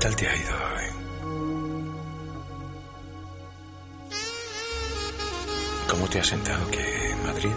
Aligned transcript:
tal 0.00 0.16
te 0.16 0.26
ha 0.26 0.34
ido 0.34 0.54
hoy? 0.54 0.86
¿Cómo 5.88 6.08
te 6.08 6.20
ha 6.20 6.24
sentado 6.24 6.70
que 6.70 7.14
Madrid 7.22 7.54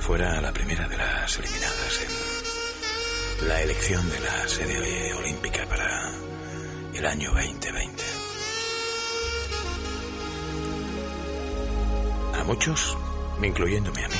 fuera 0.00 0.40
la 0.40 0.52
primera 0.52 0.88
de 0.88 0.96
las 0.96 1.38
eliminadas 1.38 2.00
en 3.40 3.48
la 3.48 3.62
elección 3.62 4.08
de 4.08 4.20
la 4.20 4.48
sede 4.48 5.12
olímpica 5.12 5.66
para 5.66 6.10
el 6.94 7.04
año 7.06 7.30
2020? 7.32 8.02
A 12.40 12.44
muchos, 12.44 12.96
incluyéndome 13.42 14.04
a 14.04 14.08
mí, 14.08 14.14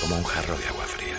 como 0.00 0.16
un 0.16 0.24
jarro 0.24 0.56
de 0.58 0.66
agua 0.66 0.84
fría. 0.86 1.16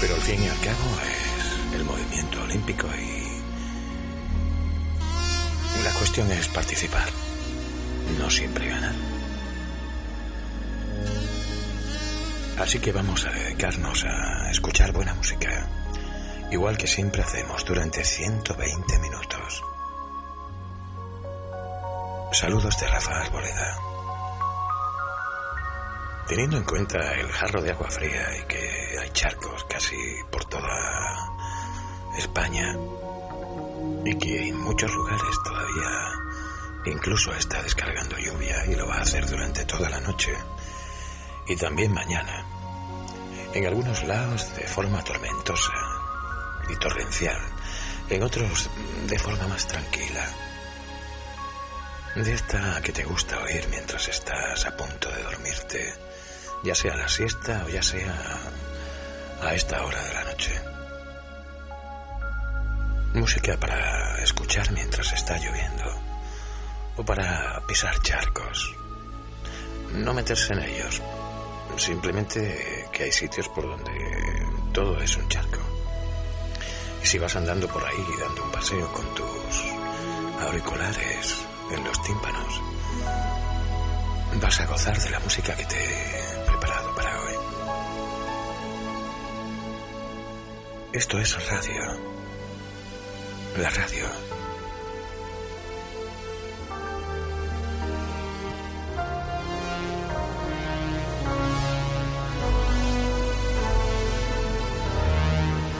Pero 0.00 0.14
al 0.14 0.22
fin 0.22 0.42
y 0.42 0.48
al 0.48 0.60
cabo 0.60 0.96
es 1.04 1.29
el 1.74 1.84
movimiento 1.84 2.42
olímpico 2.42 2.86
y 2.88 3.40
la 5.84 5.92
cuestión 5.92 6.30
es 6.32 6.48
participar, 6.48 7.08
no 8.18 8.28
siempre 8.28 8.68
ganar. 8.68 8.94
Así 12.58 12.78
que 12.78 12.92
vamos 12.92 13.24
a 13.24 13.30
dedicarnos 13.30 14.04
a 14.04 14.50
escuchar 14.50 14.92
buena 14.92 15.14
música, 15.14 15.66
igual 16.50 16.76
que 16.76 16.86
siempre 16.86 17.22
hacemos 17.22 17.64
durante 17.64 18.04
120 18.04 18.98
minutos. 18.98 19.62
Saludos 22.32 22.78
de 22.78 22.86
Rafa 22.86 23.20
Arboleda. 23.22 23.76
Teniendo 26.28 26.58
en 26.58 26.64
cuenta 26.64 26.98
el 27.14 27.28
jarro 27.32 27.62
de 27.62 27.72
agua 27.72 27.90
fría 27.90 28.24
y 28.40 28.46
que 28.46 28.98
hay 29.00 29.10
charcos 29.10 29.64
casi 29.64 29.96
por 30.30 30.44
toda 30.44 30.99
España 32.30 32.76
y 34.04 34.16
que 34.16 34.48
en 34.48 34.56
muchos 34.56 34.94
lugares 34.94 35.36
todavía 35.44 36.12
incluso 36.86 37.34
está 37.34 37.60
descargando 37.60 38.16
lluvia 38.18 38.66
y 38.66 38.76
lo 38.76 38.86
va 38.86 38.98
a 38.98 39.02
hacer 39.02 39.28
durante 39.28 39.64
toda 39.64 39.90
la 39.90 39.98
noche 39.98 40.32
y 41.48 41.56
también 41.56 41.92
mañana. 41.92 42.46
En 43.52 43.66
algunos 43.66 44.04
lados 44.04 44.54
de 44.54 44.62
forma 44.68 45.02
tormentosa 45.02 45.72
y 46.68 46.76
torrencial, 46.76 47.40
en 48.08 48.22
otros 48.22 48.70
de 49.08 49.18
forma 49.18 49.48
más 49.48 49.66
tranquila. 49.66 50.24
De 52.14 52.32
esta 52.32 52.80
que 52.80 52.92
te 52.92 53.02
gusta 53.02 53.40
oír 53.40 53.66
mientras 53.70 54.06
estás 54.06 54.66
a 54.66 54.76
punto 54.76 55.10
de 55.10 55.22
dormirte 55.24 55.94
ya 56.62 56.76
sea 56.76 56.94
la 56.94 57.08
siesta 57.08 57.64
o 57.66 57.68
ya 57.68 57.82
sea 57.82 58.14
a 59.42 59.54
esta 59.54 59.84
hora 59.84 60.00
de 60.04 60.14
la. 60.14 60.19
Música 63.14 63.58
para 63.58 64.22
escuchar 64.22 64.70
mientras 64.72 65.12
está 65.12 65.36
lloviendo 65.38 65.84
o 66.96 67.04
para 67.04 67.60
pisar 67.66 68.00
charcos. 68.02 68.76
No 69.94 70.14
meterse 70.14 70.52
en 70.52 70.60
ellos, 70.60 71.02
simplemente 71.76 72.88
que 72.92 73.04
hay 73.04 73.12
sitios 73.12 73.48
por 73.48 73.66
donde 73.66 74.46
todo 74.72 75.00
es 75.00 75.16
un 75.16 75.28
charco. 75.28 75.58
Y 77.02 77.06
si 77.06 77.18
vas 77.18 77.34
andando 77.36 77.66
por 77.68 77.84
ahí 77.84 78.06
dando 78.20 78.44
un 78.44 78.52
paseo 78.52 78.92
con 78.92 79.14
tus 79.14 79.64
auriculares 80.46 81.46
en 81.72 81.84
los 81.84 82.02
tímpanos, 82.02 82.60
vas 84.40 84.60
a 84.60 84.66
gozar 84.66 84.98
de 84.98 85.10
la 85.10 85.20
música 85.20 85.54
que 85.56 85.64
te 85.64 86.10
Esto 90.92 91.20
es 91.20 91.48
radio. 91.48 92.19
La 93.56 93.68
radio. 93.68 94.06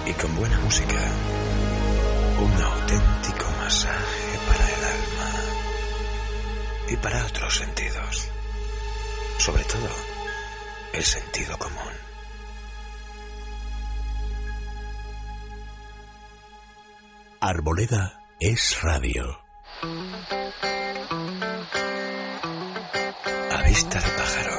Y 0.06 0.12
con 0.14 0.36
buena 0.36 0.58
música, 0.60 0.94
un 2.41 2.53
auténtico 2.62 3.44
masaje 3.60 4.38
para 4.48 4.69
el 4.69 4.84
alma 4.84 5.31
y 6.88 6.97
para 6.97 7.25
otros 7.26 7.56
sentidos. 7.56 8.28
Sobre 9.38 9.64
todo, 9.64 9.88
el 10.92 11.04
sentido 11.04 11.56
común. 11.56 11.69
Arboleda 17.50 18.22
es 18.38 18.81
radio. 18.81 19.25
A 23.50 23.62
vista 23.65 23.99
de 23.99 24.09
pájaro. 24.11 24.56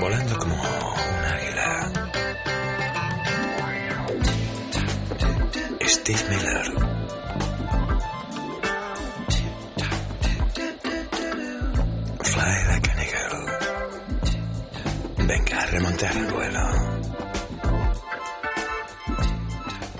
Volando 0.00 0.36
como 0.36 0.56
un 0.56 1.24
águila. 1.24 1.92
Steve 5.86 6.24
Miller. 6.28 6.47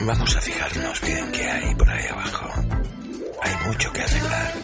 Vamos 0.09 0.37
a 0.37 0.41
fijarnos 0.41 1.01
bien 1.03 1.33
qué 1.33 1.51
hay 1.51 1.75
por 1.75 1.91
ahí 1.91 2.07
abajo. 2.07 2.49
Hay 3.43 3.67
mucho 3.67 3.93
que 3.93 4.01
arreglar. 4.01 4.55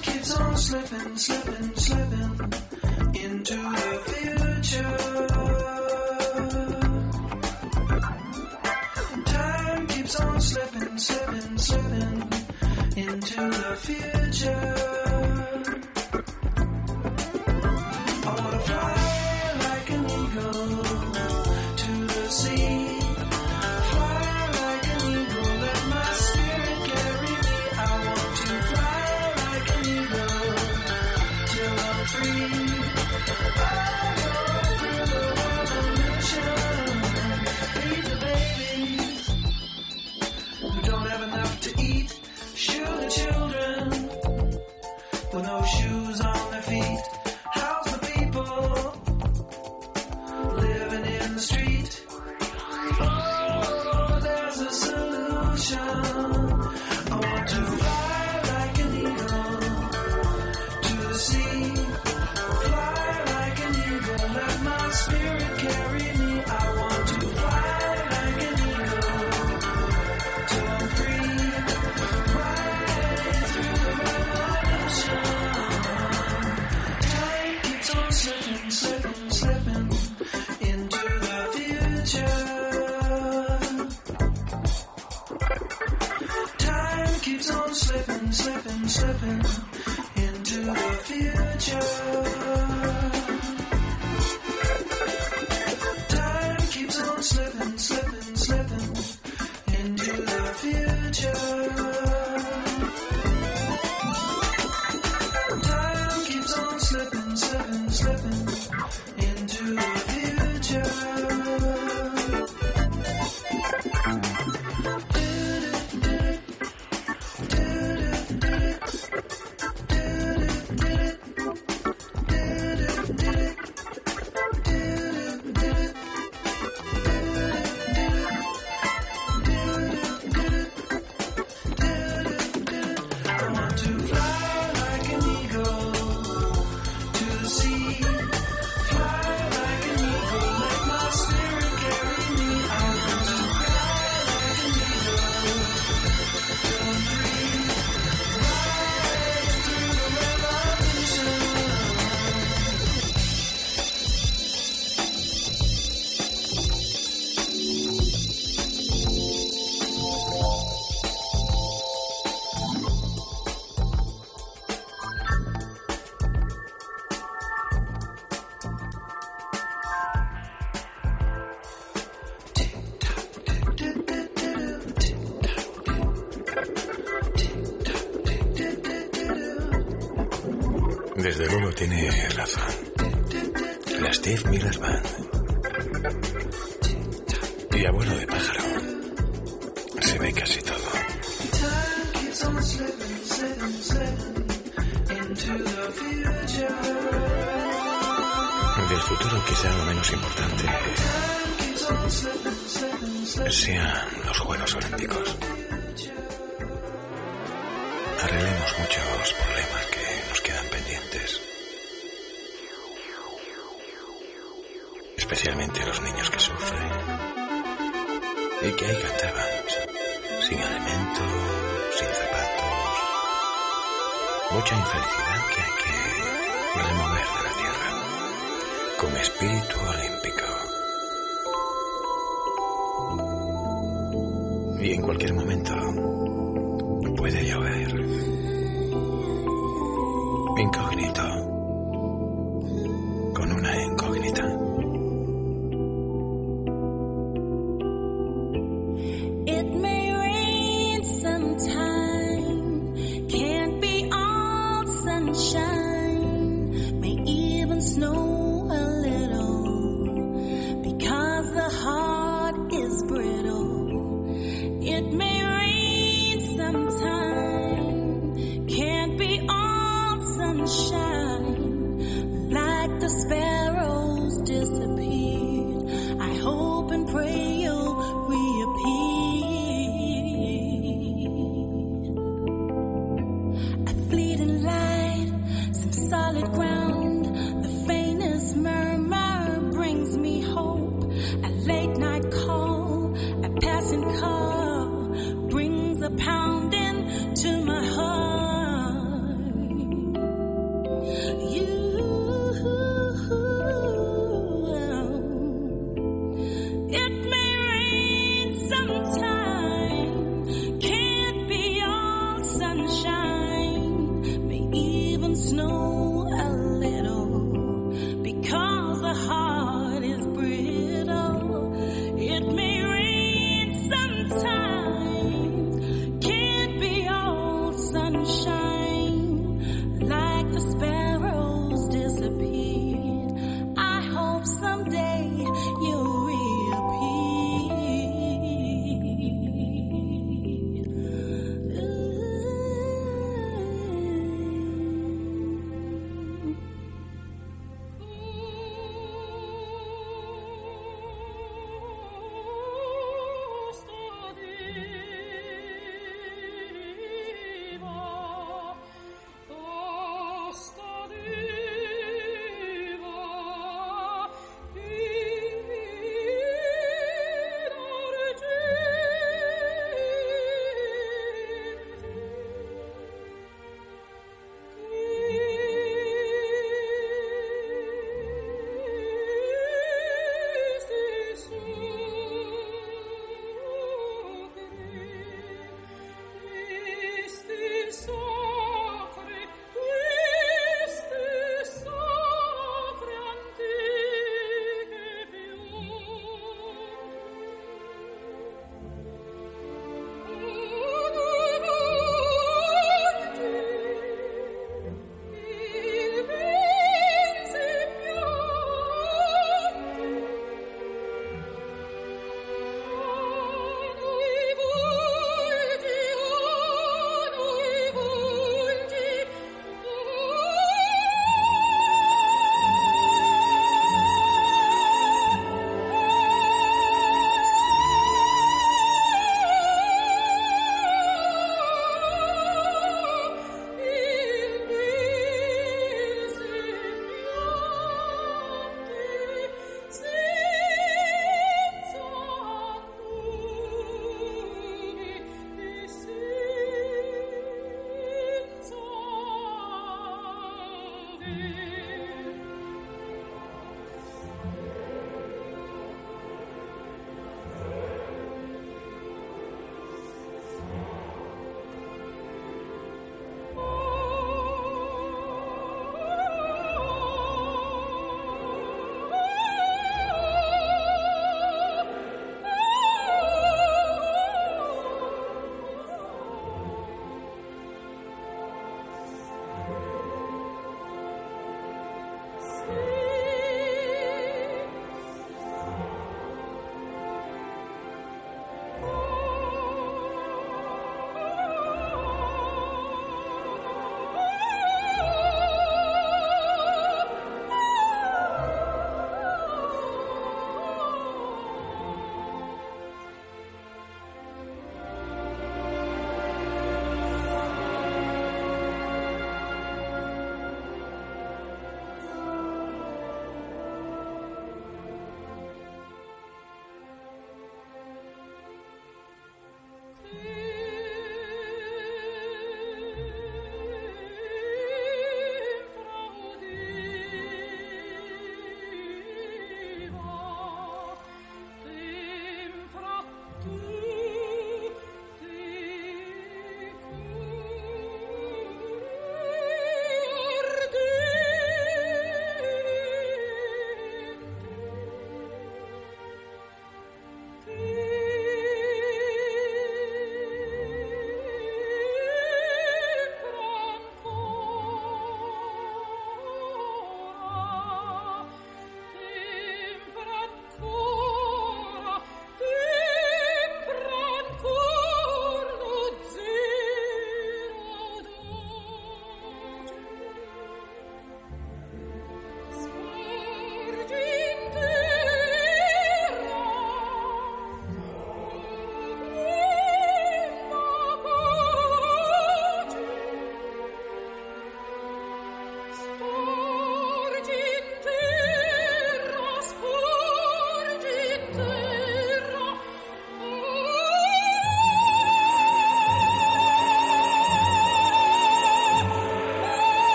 mucha 224.64 224.76
infelicidad 224.76 225.46
que 225.54 225.60
hay 225.60 225.72
que 225.82 226.78
remover 226.88 227.26
de 227.26 227.42
la 227.42 227.56
tierra 227.58 228.96
con 228.96 229.16
espíritu 229.18 229.78
olímpico. 229.78 230.53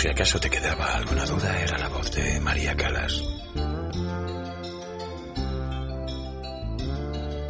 si 0.00 0.08
acaso 0.08 0.40
te 0.40 0.48
quedaba 0.48 0.94
alguna 0.94 1.26
duda, 1.26 1.60
era 1.60 1.76
la 1.76 1.88
voz 1.88 2.10
de 2.12 2.40
María 2.40 2.74
Calas. 2.74 3.22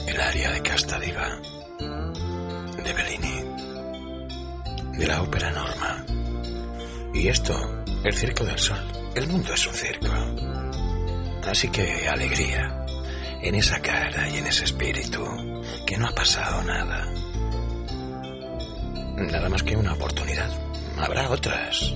El 0.08 0.20
aria 0.20 0.50
de 0.50 0.60
Casta 0.60 0.98
Diva, 0.98 1.28
de 2.82 2.92
Bellini, 2.92 3.44
de 4.98 5.06
la 5.06 5.22
ópera 5.22 5.52
Norma. 5.52 6.04
Y 7.14 7.28
esto, 7.28 7.84
el 8.02 8.16
Circo 8.16 8.44
del 8.44 8.58
Sol. 8.58 8.84
El 9.14 9.28
mundo 9.28 9.54
es 9.54 9.66
un 9.68 9.74
circo. 9.74 10.12
Así 11.46 11.68
que 11.68 12.08
alegría 12.08 12.84
en 13.42 13.54
esa 13.54 13.80
cara 13.80 14.28
y 14.28 14.38
en 14.38 14.46
ese 14.48 14.64
espíritu, 14.64 15.24
que 15.86 15.96
no 15.96 16.08
ha 16.08 16.12
pasado 16.12 16.64
nada. 16.64 17.12
Nada 19.18 19.48
más 19.48 19.62
que 19.62 19.76
una 19.76 19.92
oportunidad. 19.92 20.50
Habrá 20.98 21.30
otras, 21.30 21.94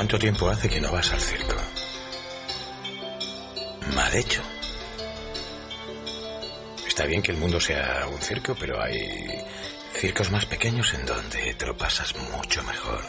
¿Cuánto 0.00 0.18
tiempo 0.18 0.48
hace 0.48 0.66
que 0.66 0.80
no 0.80 0.90
vas 0.90 1.12
al 1.12 1.20
circo? 1.20 1.56
Mal 3.94 4.16
hecho. 4.16 4.40
Está 6.88 7.04
bien 7.04 7.20
que 7.20 7.32
el 7.32 7.36
mundo 7.36 7.60
sea 7.60 8.06
un 8.10 8.18
circo, 8.18 8.56
pero 8.58 8.82
hay 8.82 9.44
circos 9.92 10.30
más 10.30 10.46
pequeños 10.46 10.94
en 10.94 11.04
donde 11.04 11.52
te 11.52 11.66
lo 11.66 11.76
pasas 11.76 12.14
mucho 12.16 12.62
mejor. 12.62 13.04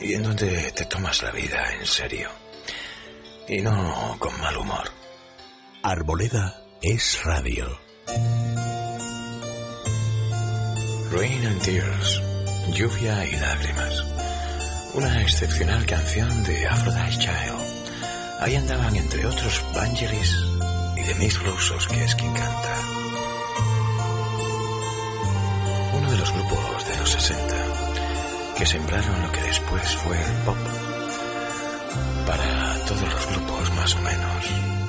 Y 0.00 0.14
en 0.14 0.22
donde 0.22 0.70
te 0.70 0.84
tomas 0.84 1.24
la 1.24 1.32
vida 1.32 1.72
en 1.72 1.84
serio. 1.84 2.30
Y 3.48 3.60
no 3.60 4.14
con 4.20 4.40
mal 4.40 4.56
humor. 4.56 4.92
Arboleda 5.82 6.62
es 6.82 7.20
radio. 7.24 7.80
Rain 11.10 11.46
and 11.46 11.62
Tears. 11.62 12.22
Lluvia 12.72 13.26
y 13.26 13.32
lágrimas. 13.32 14.13
Una 14.94 15.22
excepcional 15.22 15.84
canción 15.86 16.44
de 16.44 16.68
Aphrodite 16.68 17.18
Child. 17.18 18.40
Ahí 18.40 18.54
andaban 18.54 18.94
entre 18.94 19.26
otros 19.26 19.60
Vangelis 19.74 20.36
y 20.96 21.02
de 21.02 21.14
Miss 21.16 21.36
Rusos, 21.42 21.88
que 21.88 22.04
es 22.04 22.14
quien 22.14 22.32
canta. 22.32 22.74
Uno 25.94 26.10
de 26.12 26.16
los 26.18 26.32
grupos 26.32 26.88
de 26.88 26.96
los 26.98 27.10
60 27.10 27.54
que 28.56 28.66
sembraron 28.66 29.22
lo 29.22 29.32
que 29.32 29.42
después 29.42 29.96
fue 29.96 30.16
el 30.16 30.32
pop. 30.44 30.56
Para 32.26 32.78
todos 32.86 33.12
los 33.12 33.26
grupos 33.26 33.72
más 33.74 33.94
o 33.96 34.00
menos. 34.00 34.83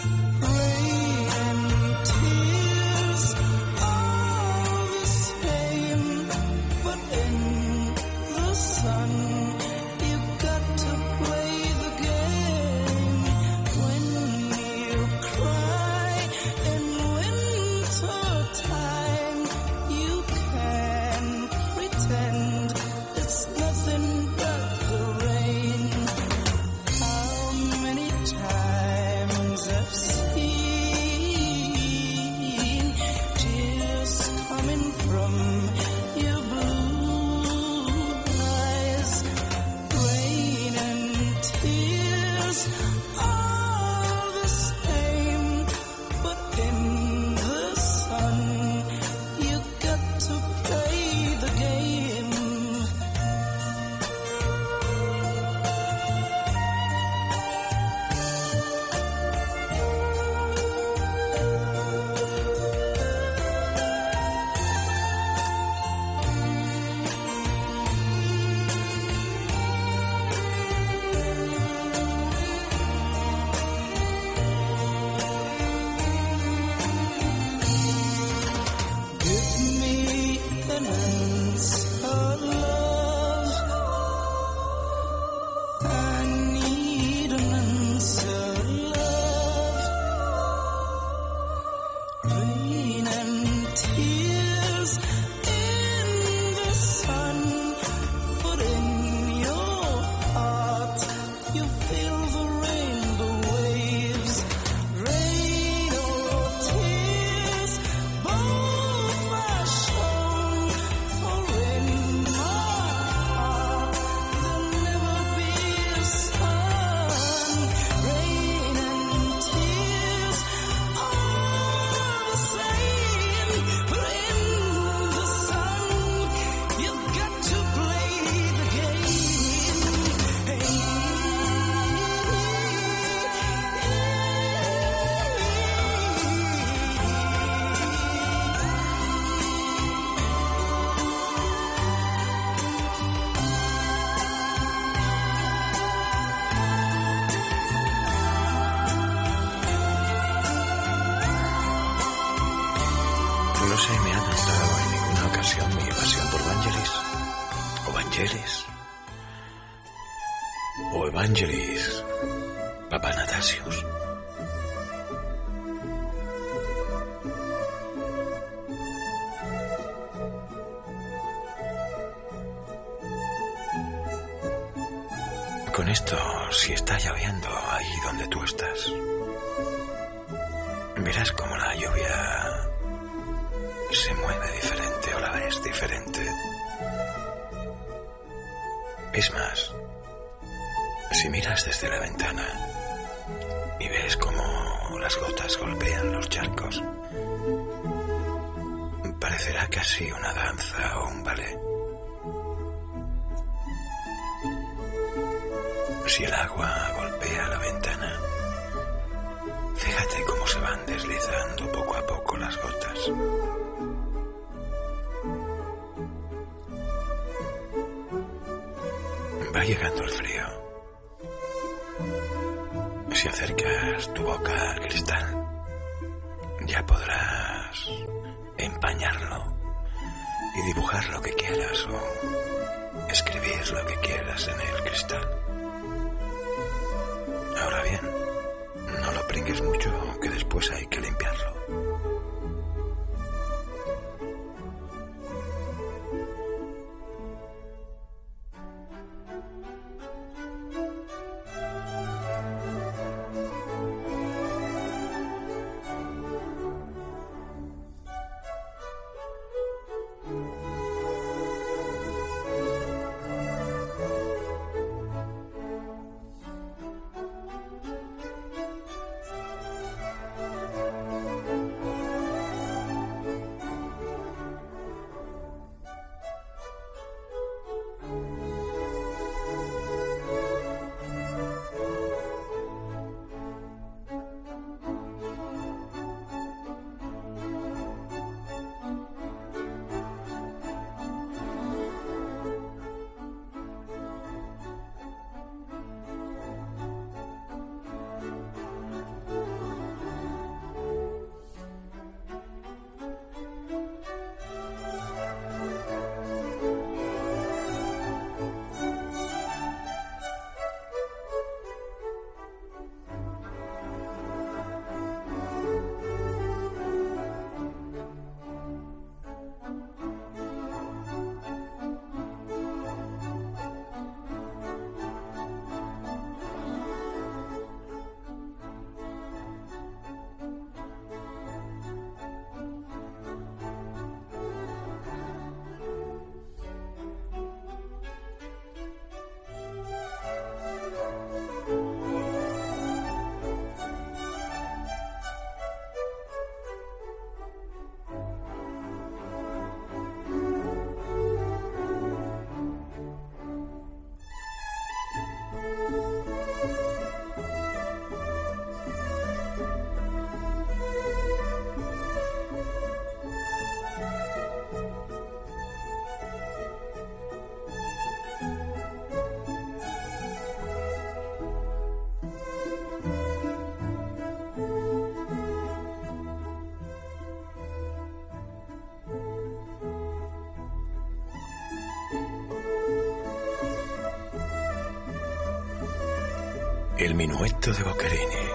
El 387.06 387.14
minueto 387.14 387.72
de 387.72 387.84
Boccherini. 387.84 388.46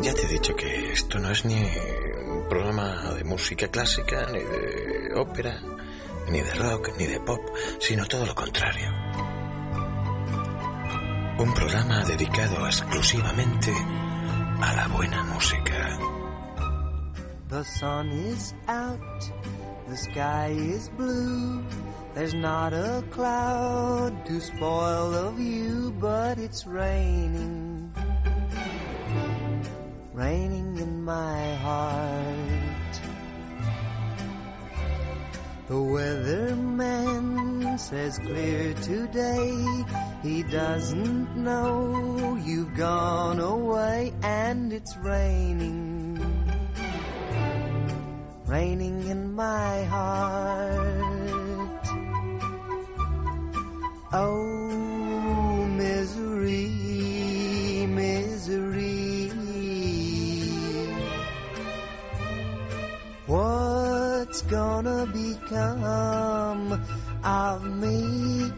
Ya 0.00 0.12
te 0.12 0.22
he 0.22 0.28
dicho 0.28 0.56
que 0.56 0.92
esto 0.92 1.20
no 1.20 1.30
es 1.30 1.44
ni 1.44 1.54
un 1.54 2.48
programa 2.48 3.14
de 3.14 3.22
música 3.22 3.68
clásica, 3.68 4.26
ni 4.32 4.40
de 4.40 5.14
ópera, 5.14 5.60
ni 6.28 6.40
de 6.40 6.54
rock, 6.54 6.90
ni 6.98 7.06
de 7.06 7.20
pop, 7.20 7.40
sino 7.78 8.06
todo 8.06 8.26
lo 8.26 8.34
contrario. 8.34 8.90
Un 11.38 11.54
programa 11.54 12.04
dedicado 12.04 12.66
exclusivamente 12.66 13.72
a 14.62 14.74
la 14.74 14.88
buena 14.88 15.22
música. 15.22 15.96
Out. 18.66 19.30
There's 22.20 22.34
not 22.34 22.74
a 22.74 23.02
cloud 23.08 24.26
to 24.26 24.40
spoil 24.42 25.10
the 25.10 25.30
view, 25.30 25.90
but 25.98 26.36
it's 26.36 26.66
raining. 26.66 27.90
Raining 30.12 30.76
in 30.76 31.02
my 31.02 31.54
heart. 31.54 33.00
The 35.68 35.80
weatherman 35.94 37.78
says 37.80 38.18
clear 38.18 38.74
today. 38.74 39.84
He 40.22 40.42
doesn't 40.42 41.34
know 41.34 42.38
you've 42.44 42.74
gone 42.74 43.40
away 43.40 44.12
and 44.22 44.74
it's 44.74 44.94
raining. 44.98 46.20
Raining 48.44 49.08
in 49.08 49.32
my 49.32 49.84
heart. 49.84 50.59
Gonna 64.50 65.06
become 65.06 65.84
of 67.24 67.64
me? 67.80 68.50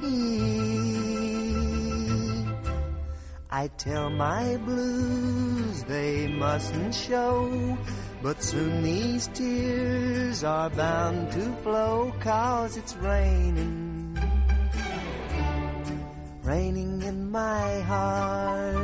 I 3.50 3.68
tell 3.76 4.10
my 4.10 4.56
blues 4.56 5.84
they 5.84 6.26
mustn't 6.26 6.94
show, 6.94 7.78
but 8.22 8.42
soon 8.42 8.82
these 8.82 9.28
tears 9.34 10.42
are 10.42 10.70
bound 10.70 11.30
to 11.32 11.52
flow, 11.62 12.12
cause 12.20 12.76
it's 12.76 12.96
raining 12.96 14.18
raining 16.42 17.02
in 17.02 17.30
my 17.30 17.80
heart. 17.80 18.81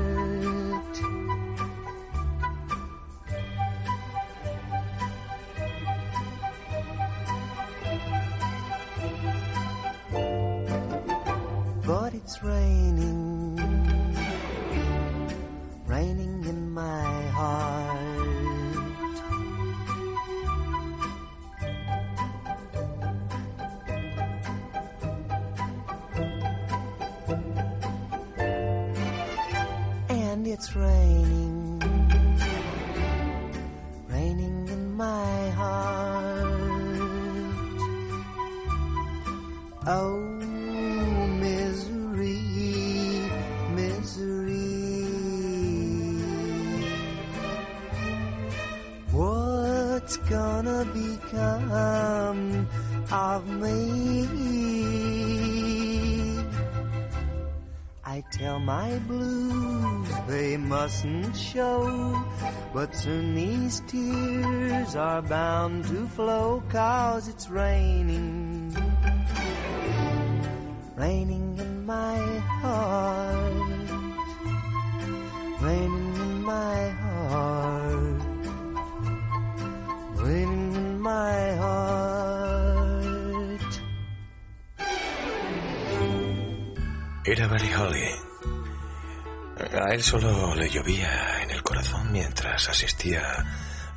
rain. 12.42 12.78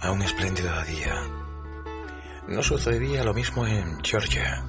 A 0.02 0.12
un 0.12 0.22
espléndido 0.22 0.72
día. 0.84 1.16
No 2.48 2.62
sucedía 2.64 3.24
lo 3.24 3.34
mismo 3.34 3.66
en 3.68 4.02
Georgia. 4.04 4.64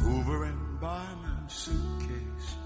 Hoovering 0.00 0.78
by 0.80 1.04
my 1.22 1.46
suitcase, 1.48 2.56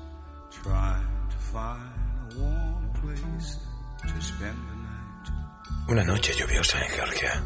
trying 0.50 1.28
to 1.31 1.38
find 1.38 2.33
a 2.33 2.38
warm 2.38 2.90
place 3.00 3.59
to 4.02 4.20
spend 4.20 4.57
the 4.68 4.76
night. 4.76 5.88
Una 5.88 6.05
noche 6.05 6.33
lluviosa 6.35 6.78
en 6.81 6.90
Georgia. 6.92 7.42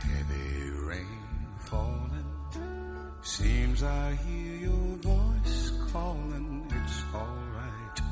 Heavy 0.00 0.70
rain 0.88 1.46
falling, 1.58 2.26
seems 3.22 3.82
I 3.84 4.18
hear 4.26 4.56
your 4.56 4.96
voice 5.00 5.72
calling. 5.92 6.66
It's 6.70 7.04
alright. 7.14 8.02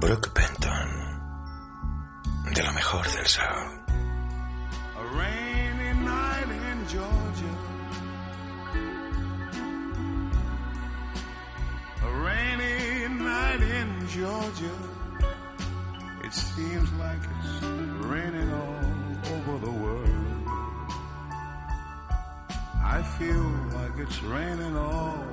Brooke 0.00 0.34
Benton. 0.34 1.07
De 2.58 2.64
lo 2.64 2.72
mejor 2.72 3.04
del 3.04 3.24
soul. 3.24 3.68
A 4.96 5.04
rainy 5.16 5.92
night 6.04 6.50
in 6.70 6.88
Georgia. 6.88 7.54
A 12.02 12.10
rainy 12.26 13.14
night 13.14 13.62
in 13.62 14.08
Georgia. 14.08 14.76
It 16.24 16.34
seems 16.34 16.92
like 16.94 17.22
it's 17.32 17.62
raining 18.10 18.52
all 18.52 19.34
over 19.34 19.64
the 19.64 19.70
world. 19.70 20.48
I 22.84 23.02
feel 23.18 23.50
like 23.78 23.96
it's 23.98 24.20
raining 24.24 24.76
all 24.76 25.24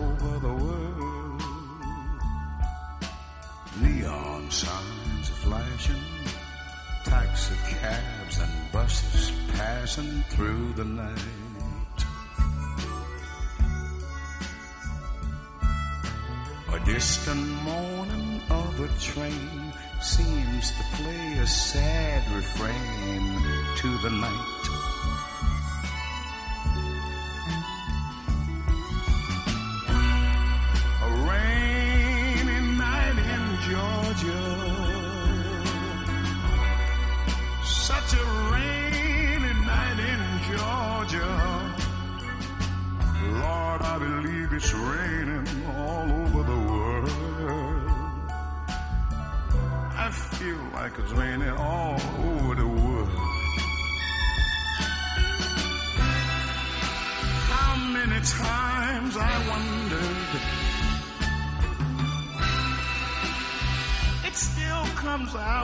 over 0.00 0.38
the 0.38 0.54
world. 0.64 1.42
Neon 3.82 4.50
signs 4.50 5.30
are 5.30 6.13
flashing, 7.14 7.56
taxi 7.56 7.74
cabs 7.74 8.38
and 8.38 8.72
buses 8.72 9.32
passing 9.52 10.22
through 10.30 10.72
the 10.74 10.84
night. 10.84 11.18
A 16.72 16.84
distant 16.84 17.46
moaning 17.62 18.40
of 18.50 18.80
a 18.80 18.88
train 19.00 19.72
seems 20.02 20.70
to 20.70 20.84
play 20.96 21.38
a 21.38 21.46
sad 21.46 22.22
refrain 22.34 23.42
to 23.76 23.98
the 23.98 24.10
night. 24.10 24.53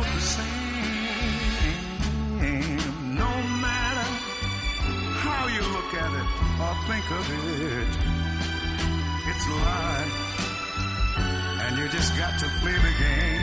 Comes 0.01 0.09
out 0.09 0.15
the 0.15 0.21
same. 0.21 0.61
No 3.17 3.31
matter 3.61 4.07
how 5.25 5.43
you 5.49 5.63
look 5.77 5.95
at 5.95 6.13
it 6.21 6.27
or 6.65 6.75
think 6.89 7.07
of 7.11 7.25
it, 7.31 7.89
it's 9.29 9.47
life. 9.49 10.17
And 11.63 11.73
you 11.79 11.87
just 11.89 12.17
got 12.17 12.39
to 12.41 12.47
play 12.61 12.73
the 12.73 12.95
game. 12.99 13.40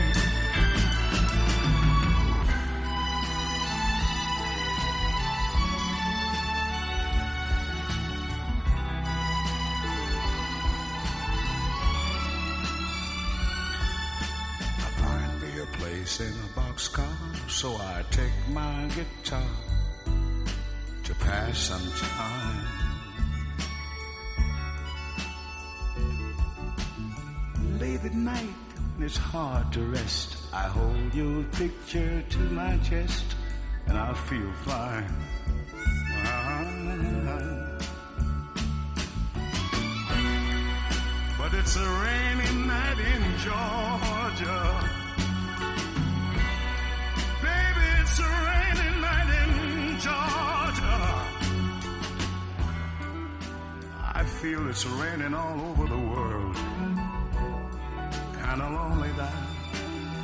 My 18.50 18.88
guitar 18.94 19.42
to 21.04 21.14
pass 21.14 21.58
some 21.58 21.92
time. 21.96 22.66
Late 27.78 28.04
at 28.04 28.14
night, 28.14 28.54
it's 29.00 29.16
hard 29.16 29.72
to 29.72 29.82
rest, 29.82 30.36
I 30.52 30.62
hold 30.62 31.14
your 31.14 31.44
picture 31.44 32.22
to 32.28 32.38
my 32.38 32.76
chest, 32.78 33.36
and 33.86 33.96
I 33.96 34.12
feel 34.14 34.52
fine. 34.64 35.06
Feel 54.40 54.68
it's 54.70 54.86
raining 54.86 55.34
all 55.34 55.60
over 55.68 55.86
the 55.88 55.98
world. 55.98 56.54
Kinda 58.38 58.68
lonely 58.70 59.10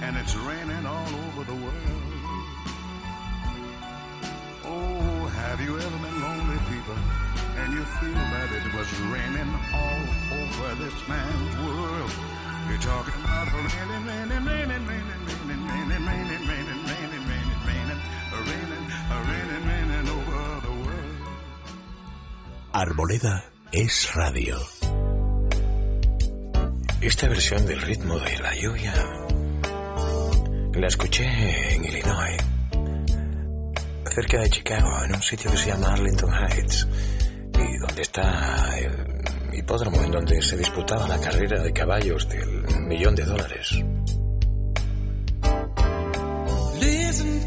and 0.03 0.17
it's 0.17 0.37
raining 0.37 0.87
all 0.87 1.13
over 1.25 1.43
the 1.43 1.59
world. 1.65 2.05
Oh, 4.71 5.27
have 5.41 5.61
you 5.61 5.73
ever 5.77 5.99
been 6.05 6.19
lonely, 6.23 6.59
people? 6.71 6.99
And 7.59 7.73
you 7.75 7.85
feel 7.99 8.23
that 8.35 8.51
it 8.59 8.67
was 8.79 8.89
raining 9.11 9.51
all 9.83 10.05
over 10.39 10.71
this 10.83 10.97
man's 11.09 11.55
world. 11.67 12.13
You're 12.69 12.85
talking 12.87 13.19
about 13.19 13.51
raining, 13.51 14.05
raining, 14.07 14.45
raining, 14.47 14.87
raining, 14.91 15.23
raining, 15.27 15.75
raining, 15.75 16.07
raining, 16.07 16.47
raining, 16.51 16.83
raining, 16.87 16.87
raining, 16.87 17.21
raining, 17.67 18.03
raining, 19.27 19.67
raining, 19.67 19.91
raining. 19.91 20.15
Arboleda 22.75 23.54
es 23.75 24.15
radio. 24.15 24.57
Esta 27.01 27.29
versión 27.29 27.67
del 27.67 27.83
ritmo 27.83 28.17
de 28.21 28.39
la 28.39 28.55
lluvia 28.55 28.95
la 30.75 30.87
escuché 30.87 31.75
en 31.75 31.85
Illinois, 31.85 32.37
cerca 34.15 34.41
de 34.43 34.51
Chicago, 34.51 34.91
en 35.05 35.17
un 35.17 35.23
sitio 35.23 35.51
que 35.51 35.57
se 35.57 35.71
llama 35.71 35.89
Arlington 35.89 36.33
Heights, 36.33 36.87
y 37.59 37.79
donde 37.79 38.03
está 38.03 38.79
el 38.79 39.55
hipódromo 39.59 40.03
en 40.05 40.11
donde 40.13 40.41
se 40.41 40.57
disputaba 40.57 41.09
la 41.09 41.21
carrera 41.21 41.61
de 41.61 41.73
caballos 41.73 42.29
del 42.29 42.63
millón 42.87 43.17
de 43.17 43.25
dólares. 43.25 43.71
Listen 46.81 47.45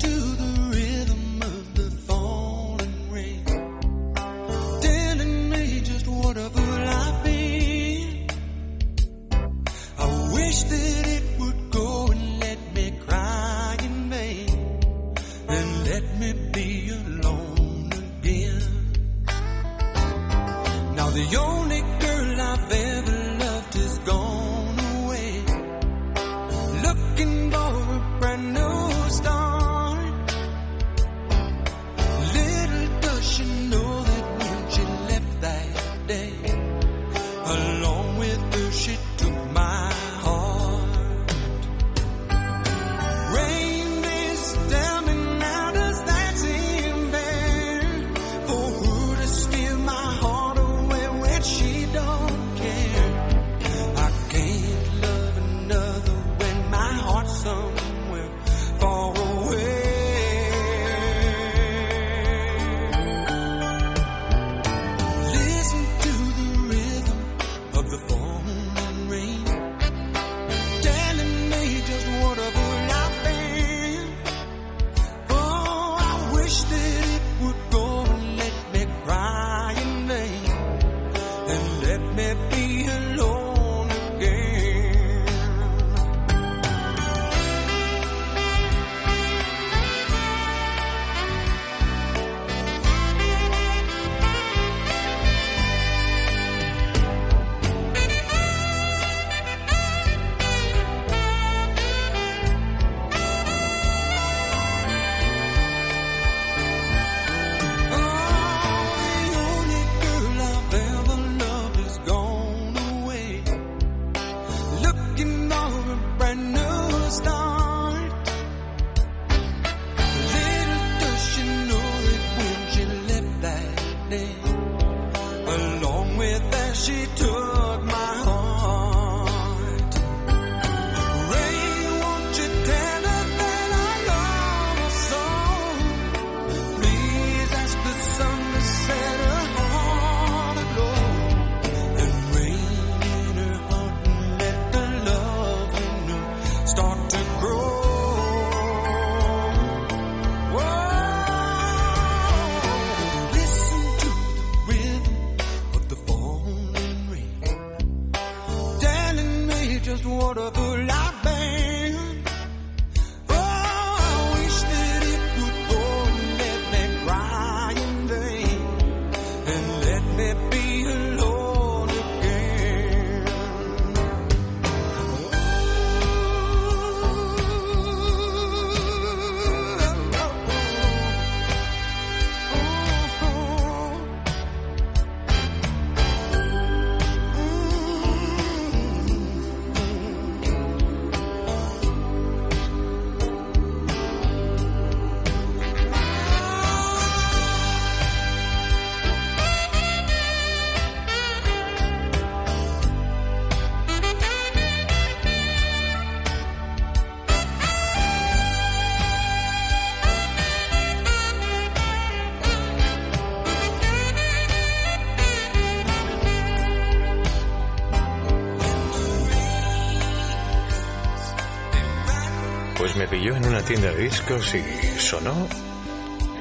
me 222.96 223.08
pilló 223.08 223.36
en 223.36 223.46
una 223.46 223.62
tienda 223.62 223.92
de 223.92 224.04
discos 224.04 224.54
y 224.54 225.00
sonó. 225.00 225.48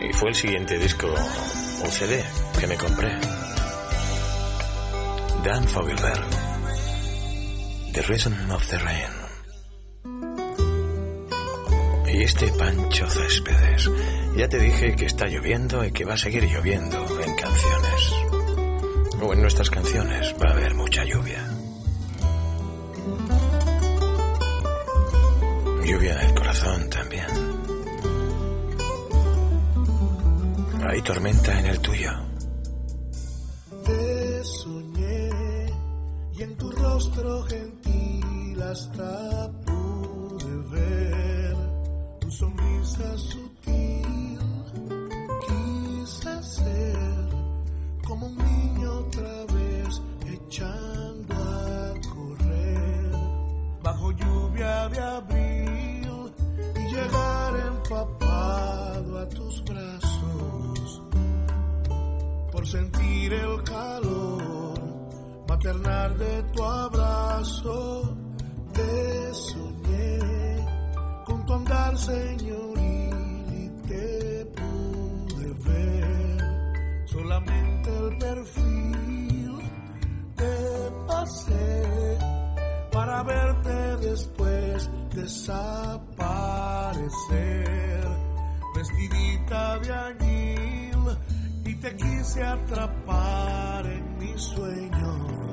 Y 0.03 0.12
fue 0.12 0.28
el 0.28 0.34
siguiente 0.34 0.78
disco 0.78 1.09
o 1.09 1.87
CD 1.91 2.22
que 2.59 2.66
me 2.66 2.76
compré. 2.76 3.11
Dan 5.43 5.66
Fogelberg. 5.66 6.26
The 7.93 8.03
Reason 8.03 8.51
of 8.51 8.66
the 8.68 8.78
Rain. 8.78 9.11
Y 12.14 12.22
este 12.22 12.49
Pancho 12.53 13.07
Céspedes. 13.09 13.91
Ya 14.37 14.49
te 14.49 14.59
dije 14.59 14.95
que 14.95 15.07
está 15.07 15.26
lloviendo 15.26 15.84
y 15.84 15.93
que 15.93 16.05
va 16.05 16.14
a 16.14 16.18
seguir 16.18 16.45
lloviendo 16.45 16.99
en 17.20 17.34
canciones. 17.34 18.12
O 19.22 19.32
en 19.32 19.41
nuestras 19.41 19.70
canciones 19.70 20.34
va 20.43 20.51
a 20.51 20.53
haber 20.53 20.74
mucha 20.74 21.05
lluvia. 21.05 21.55
Lluvia 25.87 26.20
en 26.20 26.28
el 26.28 26.34
corazón 26.34 26.91
también. 26.91 27.26
Hay 30.84 31.01
tormenta 31.03 31.61
en 31.61 31.66
el 31.66 31.80
tuyo. 31.80 32.11
Te 33.84 34.45
soñé 34.45 35.30
y 36.32 36.43
en 36.43 36.57
tu 36.57 36.70
rostro 36.72 37.43
gentil 37.45 38.62
hasta 38.62 39.51
pude 39.64 40.57
ver 40.72 41.57
tu 42.20 42.30
sonrisa 42.32 43.16
sutil. 43.16 43.45
Maternal 65.66 66.18
de 66.18 66.42
tu 66.54 66.62
abrazo. 66.62 68.16
Te 68.72 69.34
soñé 69.34 70.18
con 71.24 71.44
tu 71.46 71.54
andar 71.54 71.98
señoril 71.98 73.46
y 73.52 73.68
te 73.88 74.46
pude 74.56 75.52
ver 75.66 76.38
solamente 77.06 77.90
el 77.98 78.18
perfil. 78.18 79.58
Te 80.36 80.54
pasé 81.08 82.18
para 82.92 83.22
verte 83.24 83.96
después 84.08 84.90
desaparecer, 85.14 85.98
vestidita 88.74 89.78
de 89.80 89.92
añil 89.92 91.18
y 91.64 91.74
te 91.76 91.96
quise 91.96 92.42
atrapar 92.44 93.86
en 93.86 94.18
mis 94.18 94.40
sueños, 94.42 95.45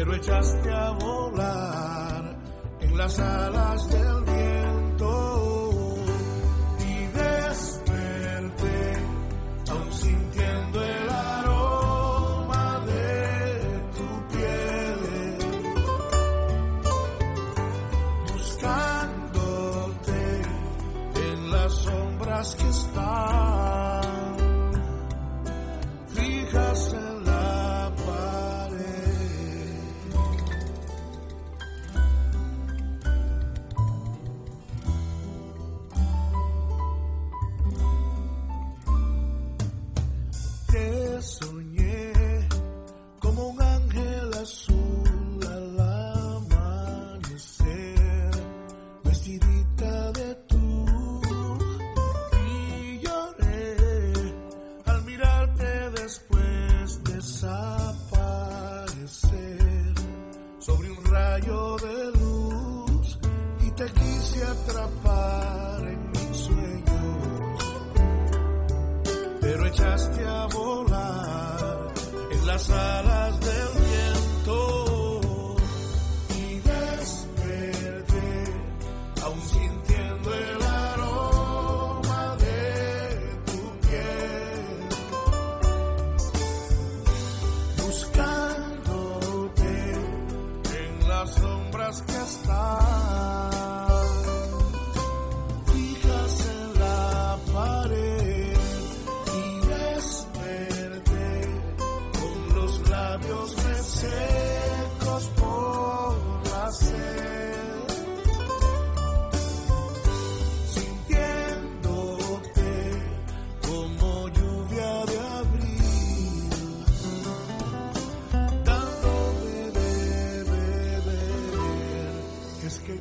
pero 0.00 0.14
echaste 0.14 0.72
a 0.72 0.90
volar 0.92 2.34
en 2.80 2.96
las 2.96 3.18
alas 3.18 3.86
del 3.90 4.24
viento 4.24 5.29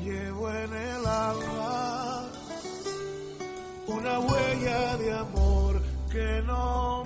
llevo 0.02 0.50
en 0.50 0.74
el 0.74 1.06
alma 1.06 2.30
una 3.88 4.20
huella 4.20 4.98
de 4.98 5.14
amor 5.14 5.82
que 6.12 6.42
no 6.46 7.06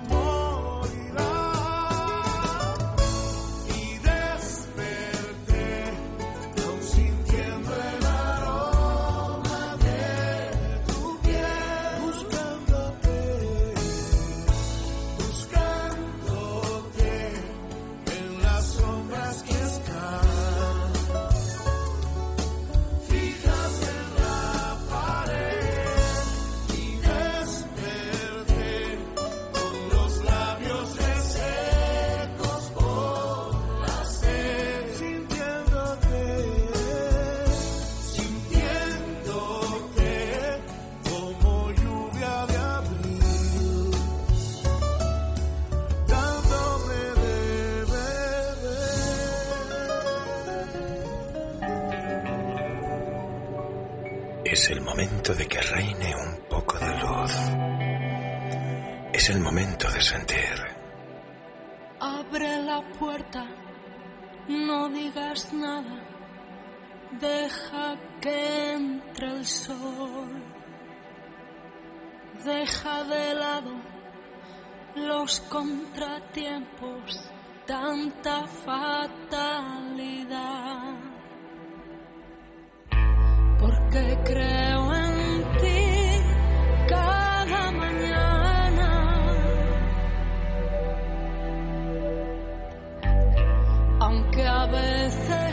momento 55.04 55.34
de 55.34 55.46
que 55.46 55.60
reine 55.60 56.16
un 56.16 56.48
poco 56.48 56.78
de 56.78 56.88
luz. 56.96 57.32
Es 59.12 59.28
el 59.28 59.40
momento 59.40 59.90
de 59.90 60.00
sentir. 60.00 60.56
Abre 62.00 62.62
la 62.62 62.80
puerta, 62.98 63.44
no 64.48 64.88
digas 64.88 65.52
nada, 65.52 66.06
deja 67.20 67.96
que 68.22 68.72
entre 68.72 69.26
el 69.26 69.46
sol. 69.46 70.42
Deja 72.42 73.04
de 73.04 73.34
lado 73.34 73.74
los 74.96 75.40
contratiempos, 75.40 77.30
tanta 77.66 78.46
fatalidad. 78.46 79.04
Porque 83.58 84.18
creo 84.24 84.83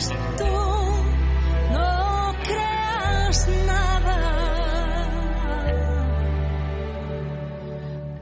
tú 0.10 0.58
no 1.72 2.34
creas 2.44 3.48
nada. 3.68 4.20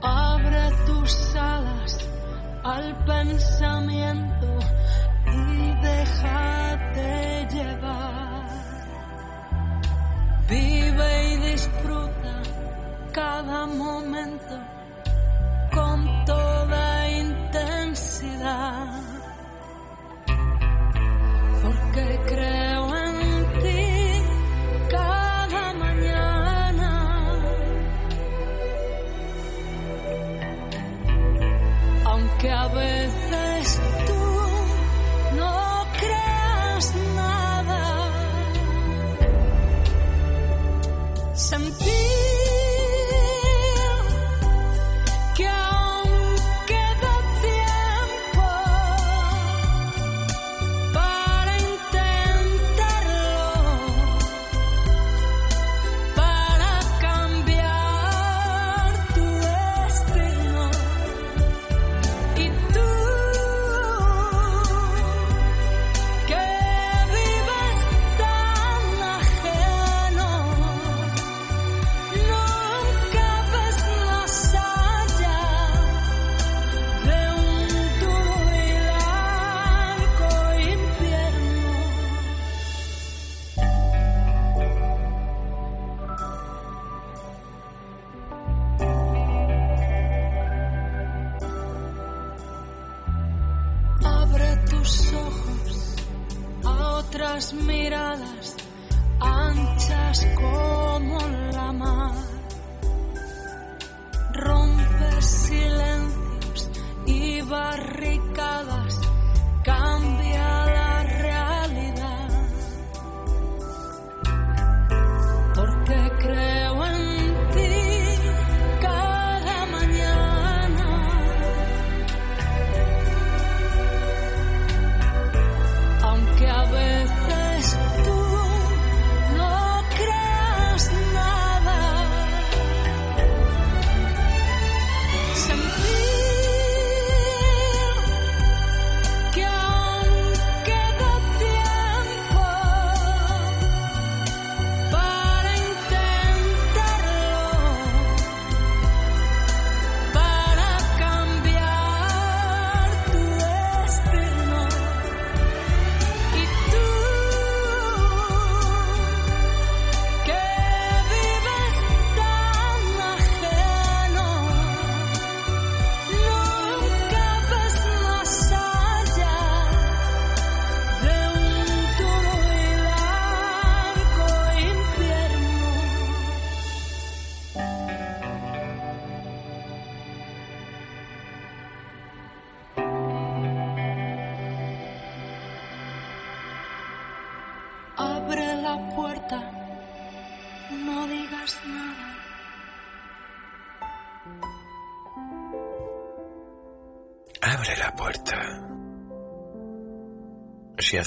Abre 0.02 0.72
tus 0.88 1.36
alas 1.36 1.98
al 2.64 3.06
pensamiento 3.06 4.48
y 5.26 5.82
déjate 5.82 7.48
llevar. 7.54 8.50
Vive 10.50 11.34
y 11.34 11.38
disfruta 11.52 12.42
cada 13.14 13.68
momento 13.68 14.79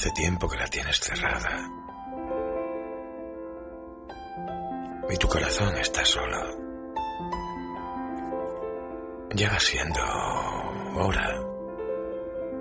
hace 0.02 0.10
tiempo 0.10 0.48
que 0.48 0.56
la 0.56 0.66
tienes 0.66 0.98
cerrada. 0.98 1.70
Y 5.08 5.16
tu 5.16 5.28
corazón 5.28 5.76
está 5.76 6.04
solo. 6.04 6.38
Ya 9.34 9.48
va 9.48 9.60
siendo 9.60 10.00
hora 10.96 11.40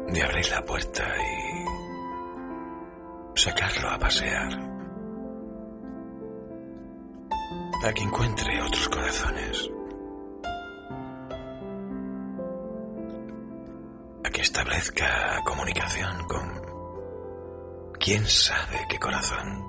de 0.09 0.21
abrir 0.21 0.51
la 0.51 0.61
puerta 0.63 1.03
y 1.17 1.65
sacarlo 3.39 3.89
a 3.89 3.97
pasear. 3.97 4.53
A 7.83 7.91
que 7.91 8.03
encuentre 8.03 8.61
otros 8.61 8.87
corazones. 8.87 9.71
A 14.23 14.29
que 14.29 14.41
establezca 14.41 15.41
comunicación 15.43 16.27
con 16.27 16.60
quién 18.01 18.25
sabe 18.25 18.87
qué 18.89 18.97
corazón. 18.97 19.63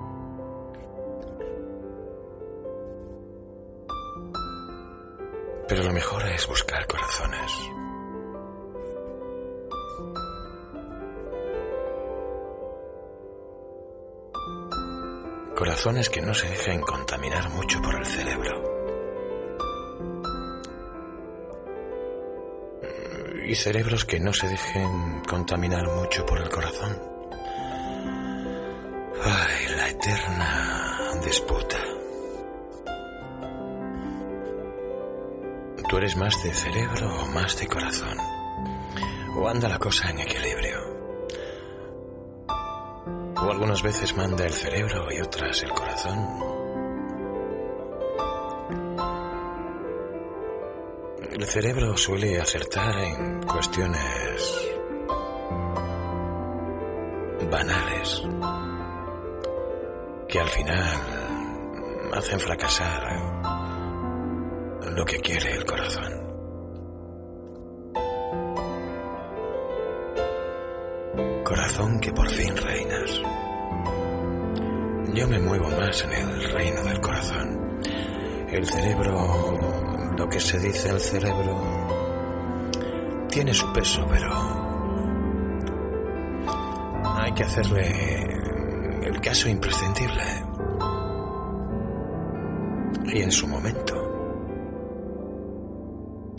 Pero 5.67 5.83
lo 5.83 5.93
mejor 5.93 6.27
es 6.27 6.47
buscar 6.47 6.85
corazones. 6.87 7.51
Corazones 15.55 16.09
que 16.09 16.21
no 16.21 16.33
se 16.33 16.49
dejen 16.49 16.81
contaminar 16.81 17.49
mucho 17.51 17.81
por 17.81 17.95
el 17.95 18.05
cerebro. 18.05 18.73
Y 23.45 23.55
cerebros 23.55 24.05
que 24.05 24.19
no 24.19 24.33
se 24.33 24.47
dejen 24.47 25.21
contaminar 25.29 25.87
mucho 25.91 26.25
por 26.25 26.41
el 26.41 26.49
corazón. 26.49 27.12
Eterna 30.05 30.99
disputa. 31.23 31.77
¿Tú 35.87 35.97
eres 35.97 36.17
más 36.17 36.43
de 36.43 36.53
cerebro 36.53 37.09
o 37.21 37.27
más 37.27 37.57
de 37.57 37.67
corazón? 37.67 38.17
¿O 39.37 39.47
anda 39.47 39.69
la 39.69 39.79
cosa 39.79 40.09
en 40.09 40.19
equilibrio? 40.19 40.77
¿O 43.37 43.49
algunas 43.49 43.81
veces 43.81 44.13
manda 44.17 44.45
el 44.45 44.51
cerebro 44.51 45.09
y 45.09 45.21
otras 45.21 45.63
el 45.63 45.71
corazón? 45.71 46.19
El 51.31 51.45
cerebro 51.45 51.95
suele 51.95 52.41
acertar 52.41 52.99
en 52.99 53.43
cuestiones 53.43 54.67
banales 57.49 58.21
que 60.33 60.39
al 60.39 60.49
final 60.49 62.11
hacen 62.11 62.39
fracasar 62.39 63.03
lo 64.95 65.05
que 65.05 65.19
quiere 65.19 65.57
el 65.57 65.63
corazón. 65.63 66.11
Corazón 71.43 71.99
que 71.99 72.11
por 72.13 72.27
fin 72.31 72.57
reinas. 72.57 73.21
Yo 75.13 75.27
me 75.27 75.37
muevo 75.37 75.69
más 75.69 76.03
en 76.03 76.13
el 76.13 76.51
reino 76.51 76.81
del 76.81 76.99
corazón. 76.99 77.79
El 78.49 78.65
cerebro, 78.65 80.15
lo 80.17 80.29
que 80.29 80.39
se 80.39 80.57
dice 80.57 80.89
el 80.89 80.99
cerebro, 80.99 81.61
tiene 83.29 83.53
su 83.53 83.71
peso, 83.71 84.03
pero 84.09 84.31
hay 87.17 87.31
que 87.33 87.43
hacerle 87.43 88.33
caso 89.23 89.47
imprescindible. 89.47 90.23
Y 93.05 93.21
en 93.21 93.31
su 93.31 93.47
momento, 93.47 93.95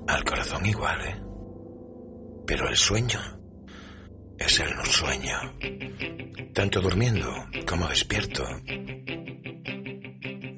al 0.07 0.23
corazón 0.23 0.67
igual, 0.67 1.01
¿eh? 1.01 1.23
Pero 2.47 2.69
el 2.69 2.77
sueño 2.77 3.21
es 4.39 4.61
el 4.61 4.77
no 4.77 4.85
sueño, 4.85 5.39
tanto 6.53 6.83
durmiendo 6.83 7.27
como 7.67 7.89
despierto. 7.89 8.45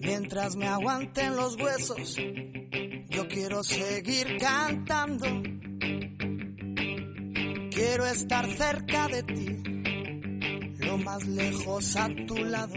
Mientras 0.01 0.57
me 0.57 0.66
aguanten 0.66 1.37
los 1.37 1.57
huesos, 1.57 2.16
yo 3.09 3.29
quiero 3.29 3.62
seguir 3.62 4.37
cantando. 4.39 5.27
Quiero 7.70 8.07
estar 8.07 8.47
cerca 8.47 9.07
de 9.09 9.22
ti, 9.22 9.76
más 10.99 11.26
lejos 11.26 11.97
a 11.97 12.09
tu 12.26 12.36
lado. 12.36 12.74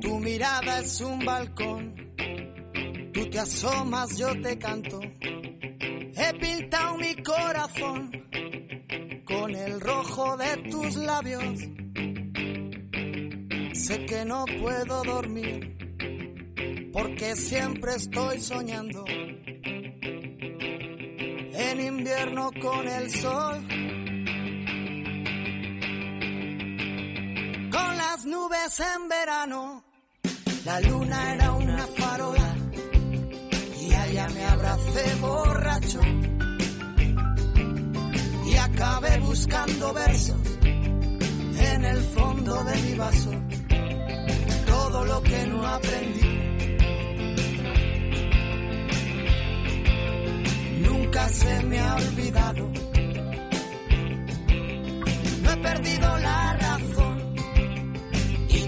Tu 0.00 0.18
mirada 0.18 0.80
es 0.80 1.00
un 1.00 1.24
balcón, 1.24 1.94
tú 3.12 3.30
te 3.30 3.38
asomas, 3.38 4.16
yo 4.16 4.40
te 4.40 4.58
canto. 4.58 5.00
He 5.00 6.34
pintado 6.38 6.96
mi 6.98 7.14
corazón 7.22 8.10
con 9.24 9.54
el 9.54 9.80
rojo 9.80 10.36
de 10.36 10.56
tus 10.70 10.96
labios. 10.96 11.58
Sé 13.72 14.04
que 14.06 14.24
no 14.24 14.44
puedo 14.44 15.02
dormir 15.02 15.72
porque 16.92 17.34
siempre 17.36 17.94
estoy 17.94 18.38
soñando. 18.40 19.04
En 21.54 21.80
invierno 21.80 22.50
con 22.60 22.86
el 22.86 23.10
sol, 23.10 23.66
nubes 28.24 28.80
en 28.80 29.08
verano, 29.08 29.84
la 30.64 30.80
luna 30.80 31.34
era 31.34 31.52
una 31.52 31.86
farola 31.86 32.54
y 33.80 33.92
allá 33.92 34.28
me 34.28 34.44
abracé 34.44 35.14
borracho 35.20 36.00
y 38.46 38.56
acabé 38.56 39.18
buscando 39.20 39.92
versos 39.92 40.36
en 40.60 41.84
el 41.84 42.00
fondo 42.00 42.64
de 42.64 42.82
mi 42.82 42.94
vaso. 42.94 43.30
Todo 44.66 45.04
lo 45.04 45.22
que 45.22 45.46
no 45.46 45.66
aprendí 45.66 46.38
nunca 50.80 51.28
se 51.28 51.62
me 51.64 51.80
ha 51.80 51.94
olvidado. 51.94 52.70
No 55.42 55.50
he 55.50 55.56
perdido 55.56 56.18
la 56.18 56.52
razón 56.54 57.11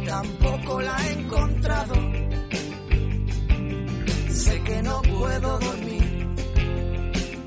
tampoco 0.07 0.81
la 0.81 0.97
he 1.07 1.13
encontrado. 1.13 1.95
Sé 4.31 4.63
que 4.63 4.83
no 4.83 5.03
puedo 5.03 5.59
dormir 5.59 6.29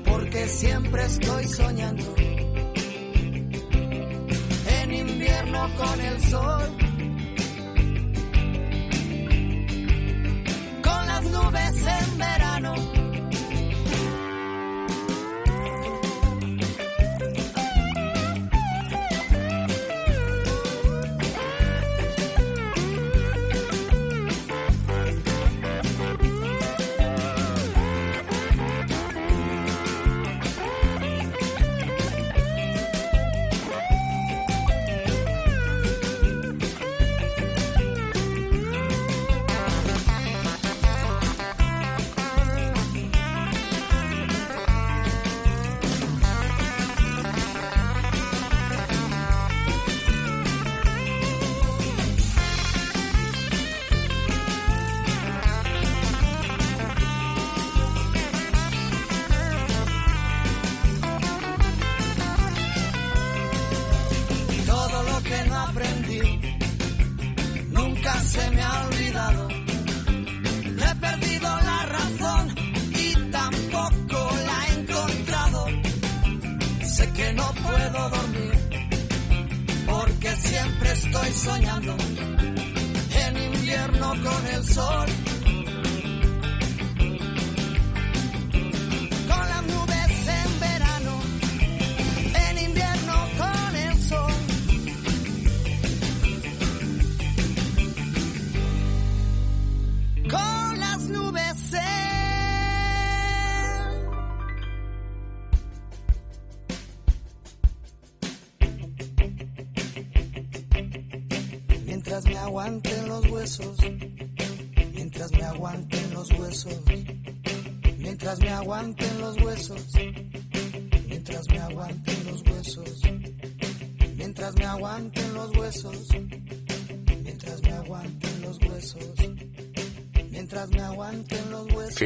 porque 0.04 0.48
siempre 0.48 1.04
estoy 1.04 1.44
soñando. 1.48 2.14
En 4.80 4.92
invierno 4.92 5.70
con 5.76 6.00
el 6.00 6.20
sol. 6.22 6.76
Con 10.82 11.06
las 11.06 11.24
nubes 11.24 11.86
en 11.86 12.18
verano. 12.18 12.47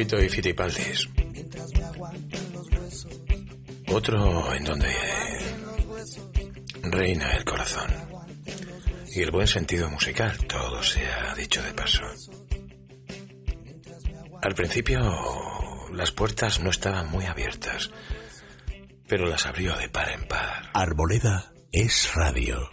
Y 0.02 0.28
Fitipaldis. 0.28 1.08
Otro 3.88 4.52
en 4.52 4.64
donde 4.64 4.92
reina 6.82 7.32
el 7.36 7.44
corazón. 7.44 7.90
y 9.14 9.20
el 9.20 9.30
buen 9.30 9.46
sentido 9.46 9.88
musical, 9.90 10.36
todo 10.46 10.82
se 10.82 11.06
ha 11.06 11.34
dicho 11.34 11.62
de 11.62 11.72
paso. 11.74 12.02
Al 14.42 14.54
principio 14.54 14.98
las 15.92 16.10
puertas 16.10 16.58
no 16.60 16.70
estaban 16.70 17.08
muy 17.10 17.26
abiertas, 17.26 17.90
pero 19.06 19.26
las 19.26 19.46
abrió 19.46 19.76
de 19.76 19.88
par 19.88 20.08
en 20.10 20.26
par. 20.26 20.70
Arboleda 20.72 21.52
es 21.70 22.12
radio. 22.14 22.68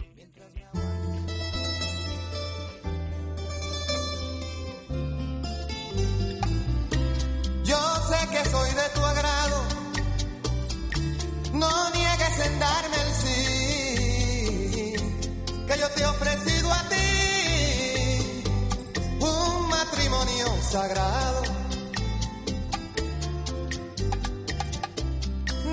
Darme 12.60 12.96
el 13.06 13.12
sí, 13.22 14.94
que 15.66 15.74
yo 15.78 15.88
te 15.94 16.02
he 16.02 16.06
ofrecido 16.06 16.72
a 16.72 16.82
ti 16.90 18.44
un 19.18 19.68
matrimonio 19.68 20.46
sagrado. 20.70 21.42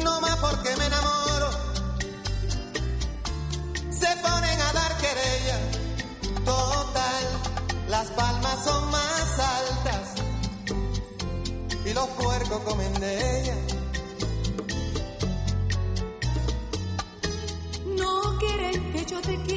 No 0.04 0.22
más 0.22 0.38
porque 0.38 0.76
me 0.78 0.86
enamoro, 0.86 1.50
se 3.92 4.08
ponen 4.26 4.62
a 4.62 4.74
dar 4.80 4.98
querella, 5.04 5.60
total, 6.46 7.26
las 7.90 8.08
palmas 8.12 8.64
son 8.64 8.92
más 8.92 9.40
altas 9.40 10.06
y 11.86 11.94
los 11.94 12.08
puercos 12.10 12.60
comen 12.62 12.94
de 13.02 13.42
ella. 13.42 13.67
que 19.36 19.57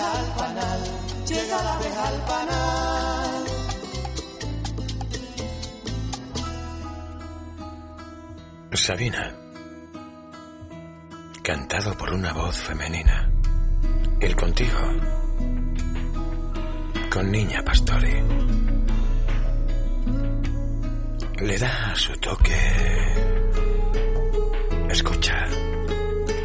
abeja 0.00 0.78
llega 1.26 1.62
la. 1.62 1.88
Sabina, 8.88 9.34
cantado 11.42 11.94
por 11.98 12.12
una 12.12 12.32
voz 12.32 12.56
femenina. 12.56 13.30
El 14.20 14.34
contigo, 14.34 14.78
con 17.10 17.30
Niña 17.30 17.62
Pastori. 17.62 18.14
Le 21.40 21.58
da 21.58 21.94
su 21.96 22.12
toque. 22.18 23.14
Escucha, 24.88 25.46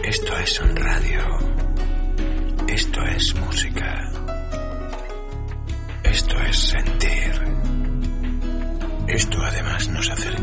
esto 0.03 0.37
es 0.37 0.59
un 0.59 0.75
radio. 0.75 1.52
Esto 3.03 3.15
es 3.17 3.35
música. 3.35 4.11
Esto 6.03 6.39
es 6.39 6.57
sentir. 6.57 7.41
Esto 9.07 9.41
además 9.43 9.89
nos 9.89 10.09
acerca 10.09 10.42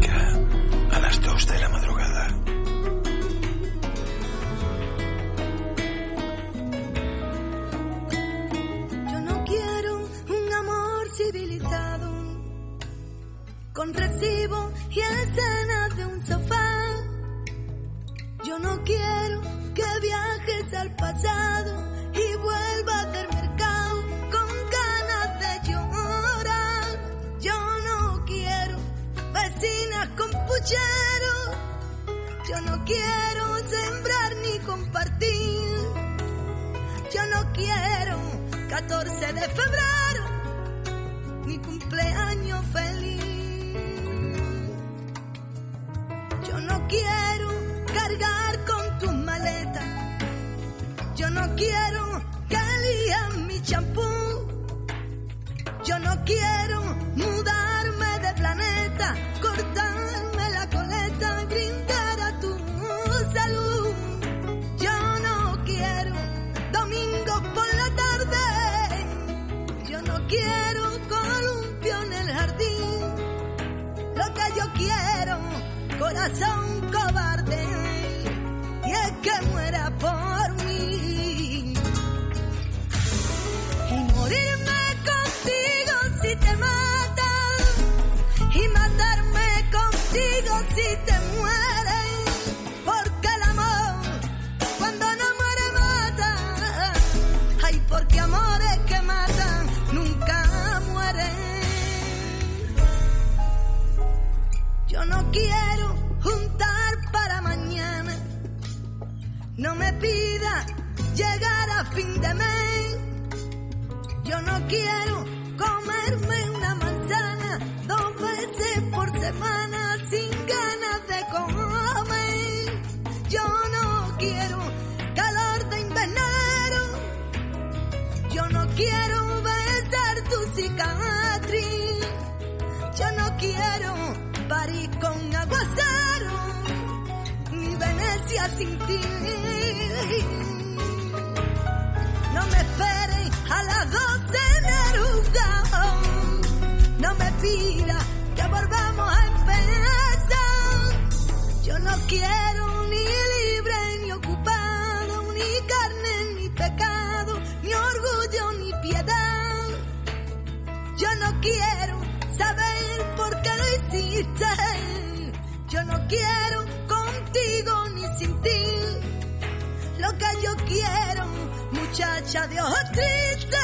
muchacha 172.01 172.46
de 172.46 172.61
ojos 172.62 172.92
tristes 172.92 173.59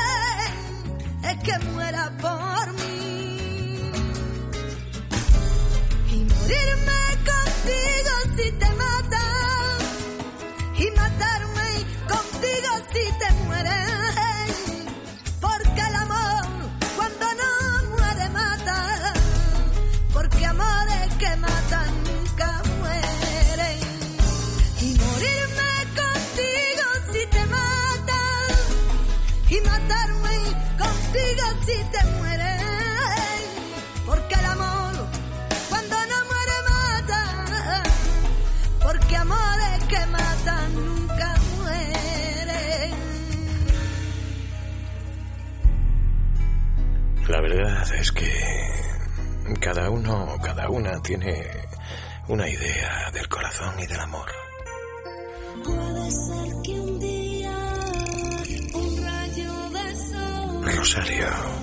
es 1.23 1.43
que 1.43 1.59
muera 1.71 2.13
por 2.21 2.73
mí. 2.75 3.91
Y 6.13 6.17
morirme 6.17 7.06
cada 49.67 49.91
uno 49.91 50.33
o 50.33 50.39
cada 50.39 50.71
una 50.71 51.03
tiene 51.03 51.45
una 52.29 52.49
idea 52.49 53.11
del 53.13 53.29
corazón 53.29 53.75
y 53.81 53.87
del 53.89 53.99
amor. 53.99 54.31
Rosario. 60.77 61.56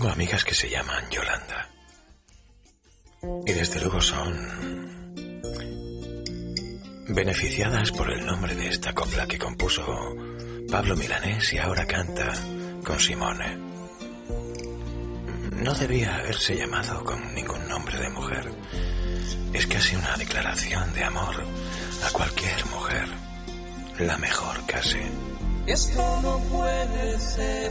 Tengo 0.00 0.14
amigas 0.14 0.44
que 0.44 0.54
se 0.54 0.70
llaman 0.70 1.10
Yolanda. 1.10 1.68
Y 3.44 3.52
desde 3.52 3.80
luego 3.80 4.00
son 4.00 4.34
beneficiadas 7.08 7.92
por 7.92 8.10
el 8.10 8.24
nombre 8.24 8.54
de 8.54 8.68
esta 8.68 8.94
copla 8.94 9.26
que 9.26 9.38
compuso 9.38 9.84
Pablo 10.70 10.96
Milanés 10.96 11.52
y 11.52 11.58
ahora 11.58 11.84
canta 11.84 12.32
con 12.82 12.98
Simone. 12.98 13.58
No 15.62 15.74
debía 15.74 16.16
haberse 16.16 16.56
llamado 16.56 17.04
con 17.04 17.34
ningún 17.34 17.68
nombre 17.68 17.98
de 17.98 18.08
mujer. 18.08 18.50
Es 19.52 19.66
casi 19.66 19.96
una 19.96 20.16
declaración 20.16 20.94
de 20.94 21.04
amor 21.04 21.44
a 22.06 22.10
cualquier 22.10 22.64
mujer. 22.70 23.06
La 23.98 24.16
mejor 24.16 24.64
casi. 24.64 25.00
Esto 25.66 26.20
no 26.22 26.38
puede 26.44 27.20
ser 27.20 27.70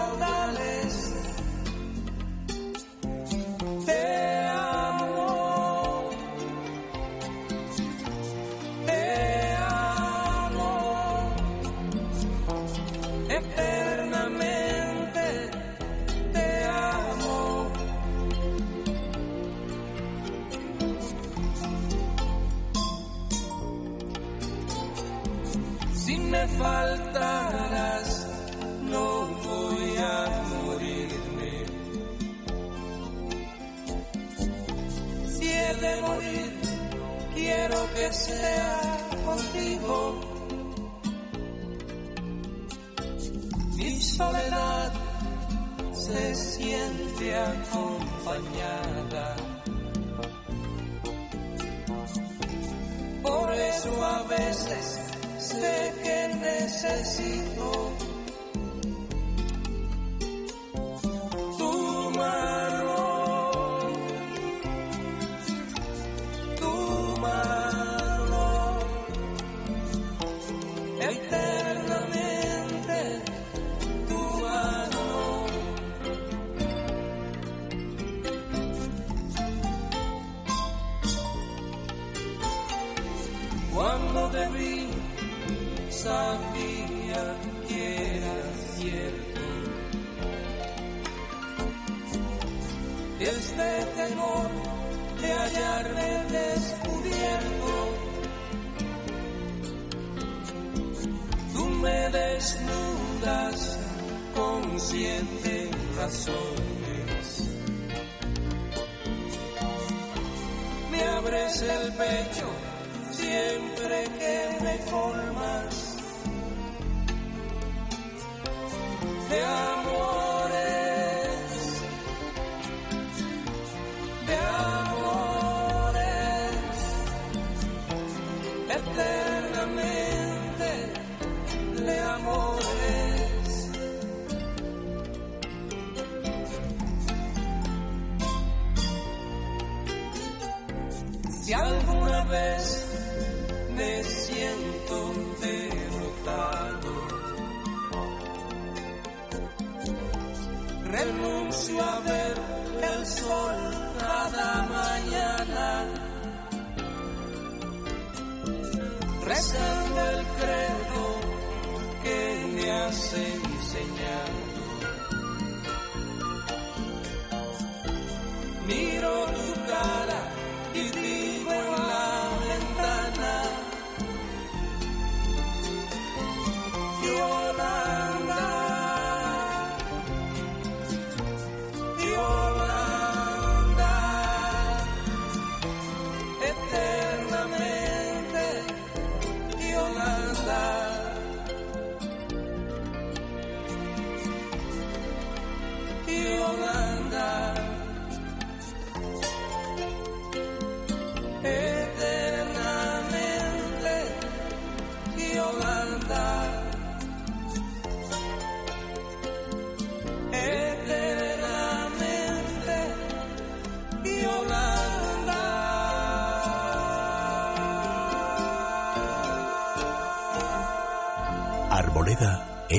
sé 55.37 55.93
que 56.03 56.27
necesito 56.35 57.90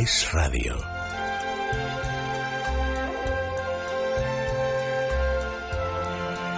es 0.02 0.32
radio. 0.32 0.76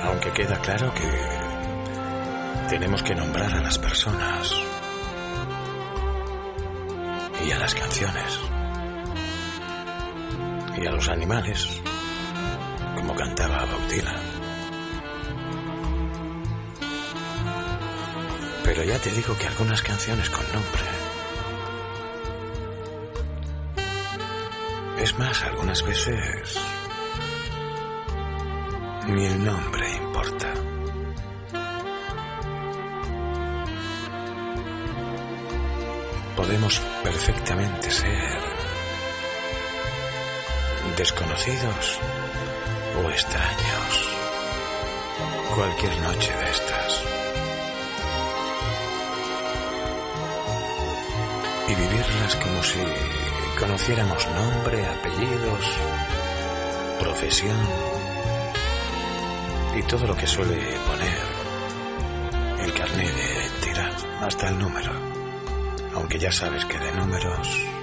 Aunque 0.04 0.30
queda 0.32 0.58
claro 0.60 0.92
que 0.94 2.68
tenemos 2.70 3.02
que 3.02 3.14
nombrar 3.14 3.52
a 3.52 3.60
las 3.60 3.78
personas 3.78 4.54
y 7.46 7.50
a 7.50 7.58
las 7.58 7.74
canciones 7.74 8.38
y 10.80 10.86
a 10.86 10.90
los 10.90 11.08
animales 11.08 11.68
como 12.96 13.14
cantaba 13.14 13.64
Bautila. 13.66 14.14
Pero 18.64 18.84
ya 18.84 18.98
te 18.98 19.10
digo 19.10 19.36
que 19.36 19.46
algunas 19.46 19.82
canciones 19.82 20.30
con 20.30 20.46
nombre. 20.52 20.93
Más, 25.19 25.43
algunas 25.43 25.82
veces 25.85 26.59
ni 29.07 29.27
el 29.27 29.45
nombre 29.45 29.89
importa. 29.97 30.53
Podemos 36.36 36.81
perfectamente 37.03 37.91
ser 37.91 38.41
desconocidos 40.97 41.99
o 42.97 43.11
extraños. 43.11 44.09
Cualquier 45.55 45.97
noche 46.01 46.32
de 46.36 46.51
estas. 46.51 47.03
Y 51.69 51.74
vivirlas 51.74 52.36
como 52.36 52.62
si 52.62 52.81
conociéramos 53.65 54.28
nombre, 54.28 54.86
apellidos, 54.86 55.65
profesión 57.01 57.57
y 59.74 59.82
todo 59.85 60.07
lo 60.07 60.15
que 60.15 60.27
suele 60.27 60.55
poner 60.86 61.19
el 62.62 62.74
carnet 62.74 63.15
de 63.15 63.23
identidad, 63.23 63.97
hasta 64.20 64.51
el 64.51 64.59
número. 64.59 64.93
Aunque 65.95 66.19
ya 66.19 66.31
sabes 66.31 66.62
que 66.66 66.78
de 66.78 66.93
números 66.93 67.73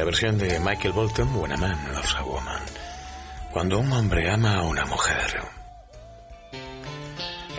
la 0.00 0.06
versión 0.06 0.38
de 0.38 0.58
Michael 0.60 0.94
Bolton, 0.94 1.28
When 1.36 1.52
a 1.52 1.58
Man 1.58 1.78
Loves 1.92 2.14
a 2.16 2.22
Woman, 2.22 2.62
cuando 3.52 3.80
un 3.80 3.92
hombre 3.92 4.30
ama 4.30 4.56
a 4.56 4.62
una 4.62 4.86
mujer. 4.86 5.42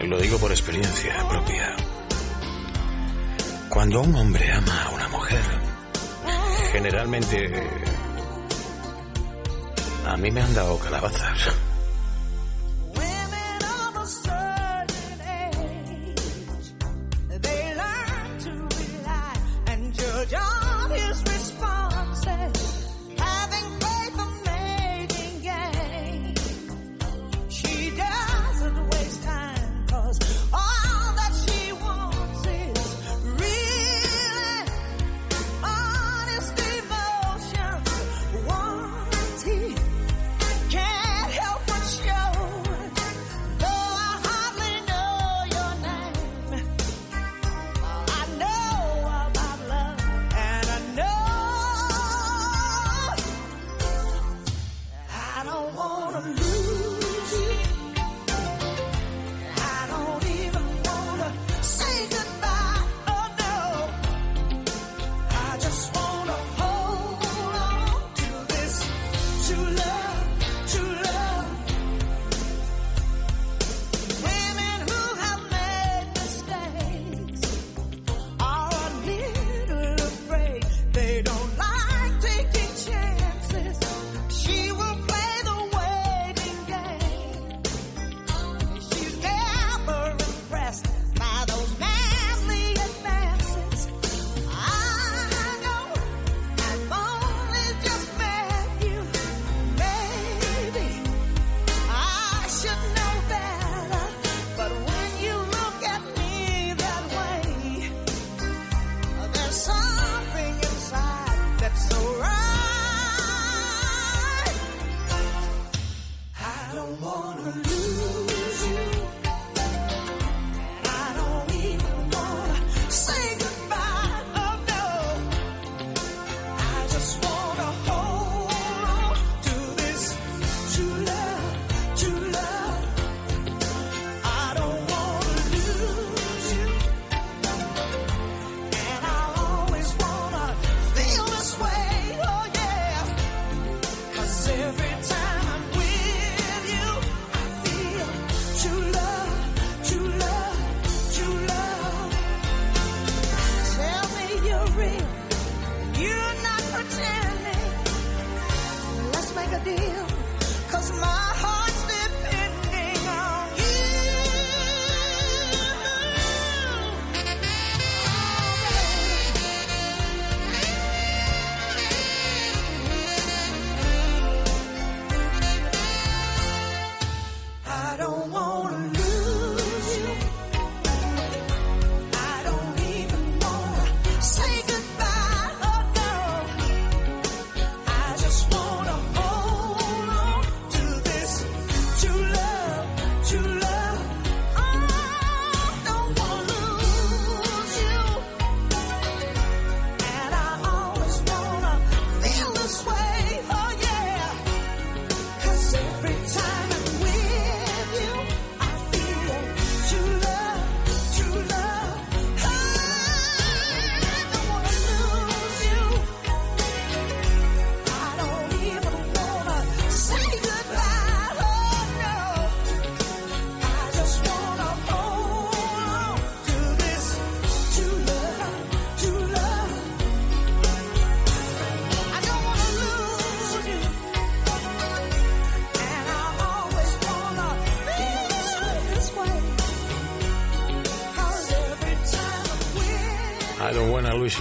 Lo 0.02 0.18
digo 0.18 0.40
por 0.40 0.50
experiencia 0.50 1.24
propia. 1.30 1.76
Cuando 3.70 4.02
un 4.02 4.16
hombre 4.16 4.52
ama 4.54 4.86
a 4.86 4.90
una 4.90 5.08
mujer, 5.10 5.44
generalmente 6.72 7.64
a 10.08 10.18
mí 10.18 10.32
me 10.32 10.42
han 10.42 10.56
dado 10.56 10.80
calabazas. 10.80 11.71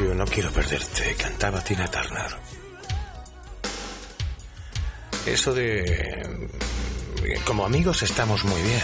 Yo 0.00 0.14
no 0.14 0.24
quiero 0.24 0.50
perderte, 0.50 1.14
cantaba 1.14 1.62
Tina 1.62 1.86
Turner. 1.86 2.34
Eso 5.26 5.52
de... 5.52 6.26
Mm, 6.26 7.44
como 7.44 7.66
amigos 7.66 8.02
estamos 8.02 8.42
muy 8.46 8.62
bien. 8.62 8.80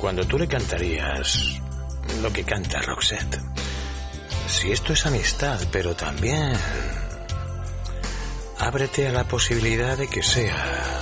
Cuando 0.00 0.26
tú 0.26 0.38
le 0.38 0.48
cantarías 0.48 1.60
lo 2.22 2.32
que 2.32 2.44
canta 2.44 2.80
Roxette. 2.80 3.38
Si 4.48 4.72
esto 4.72 4.94
es 4.94 5.04
amistad, 5.04 5.60
pero 5.70 5.94
también... 5.94 6.56
Ábrete 8.58 9.08
a 9.08 9.12
la 9.12 9.24
posibilidad 9.24 9.98
de 9.98 10.08
que 10.08 10.22
sea 10.22 10.98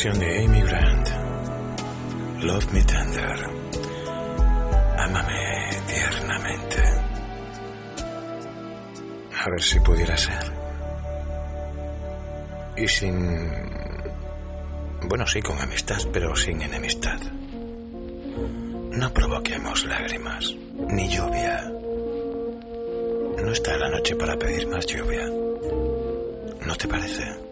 de 0.00 0.44
Amy 0.46 0.62
Grant, 0.62 1.08
Love 2.40 2.72
Me 2.72 2.82
Tender, 2.84 3.38
Ámame 4.96 5.68
tiernamente. 5.86 6.82
A 9.44 9.50
ver 9.50 9.62
si 9.62 9.78
pudiera 9.80 10.16
ser. 10.16 10.52
Y 12.78 12.88
sin... 12.88 13.50
Bueno, 15.02 15.26
sí, 15.26 15.42
con 15.42 15.58
amistad, 15.58 15.98
pero 16.10 16.34
sin 16.34 16.62
enemistad. 16.62 17.20
No 18.92 19.12
provoquemos 19.12 19.84
lágrimas, 19.84 20.54
ni 20.88 21.10
lluvia. 21.10 21.70
No 23.44 23.52
está 23.52 23.76
la 23.76 23.90
noche 23.90 24.16
para 24.16 24.38
pedir 24.38 24.66
más 24.66 24.86
lluvia. 24.86 25.26
¿No 26.64 26.74
te 26.74 26.88
parece? 26.88 27.49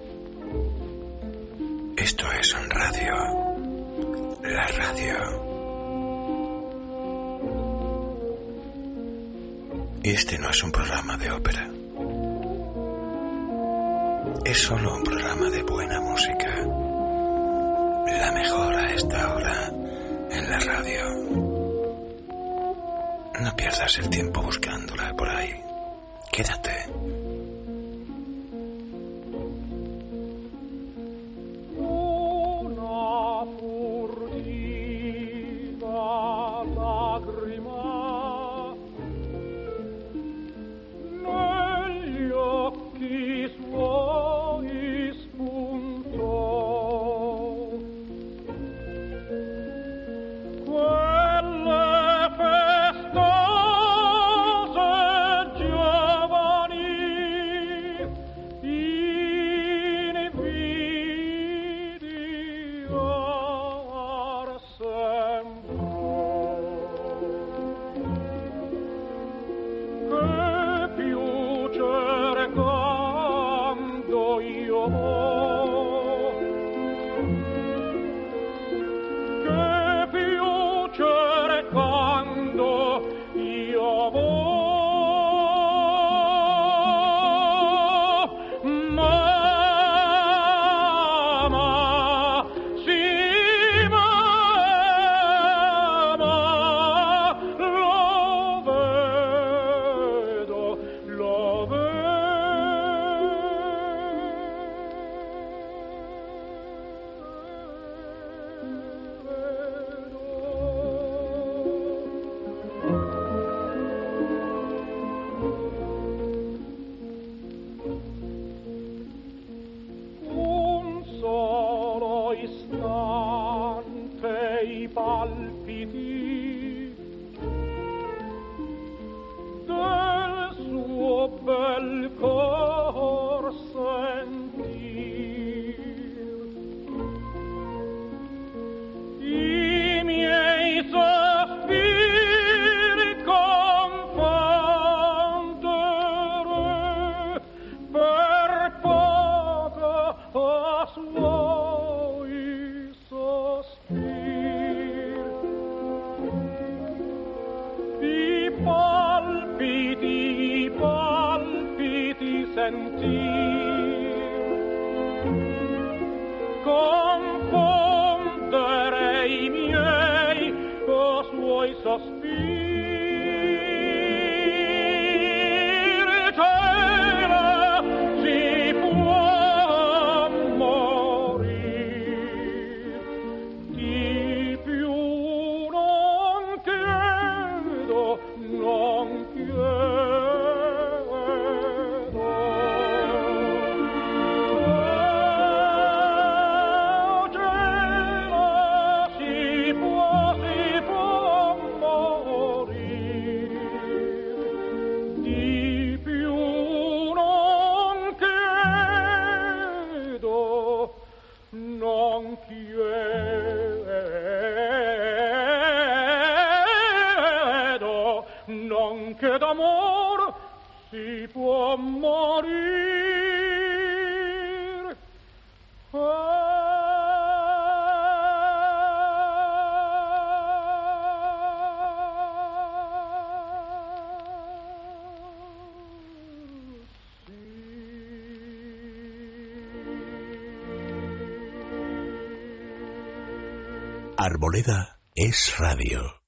Arboleda 244.30 245.00
es 245.14 245.54
radio. 245.56 246.20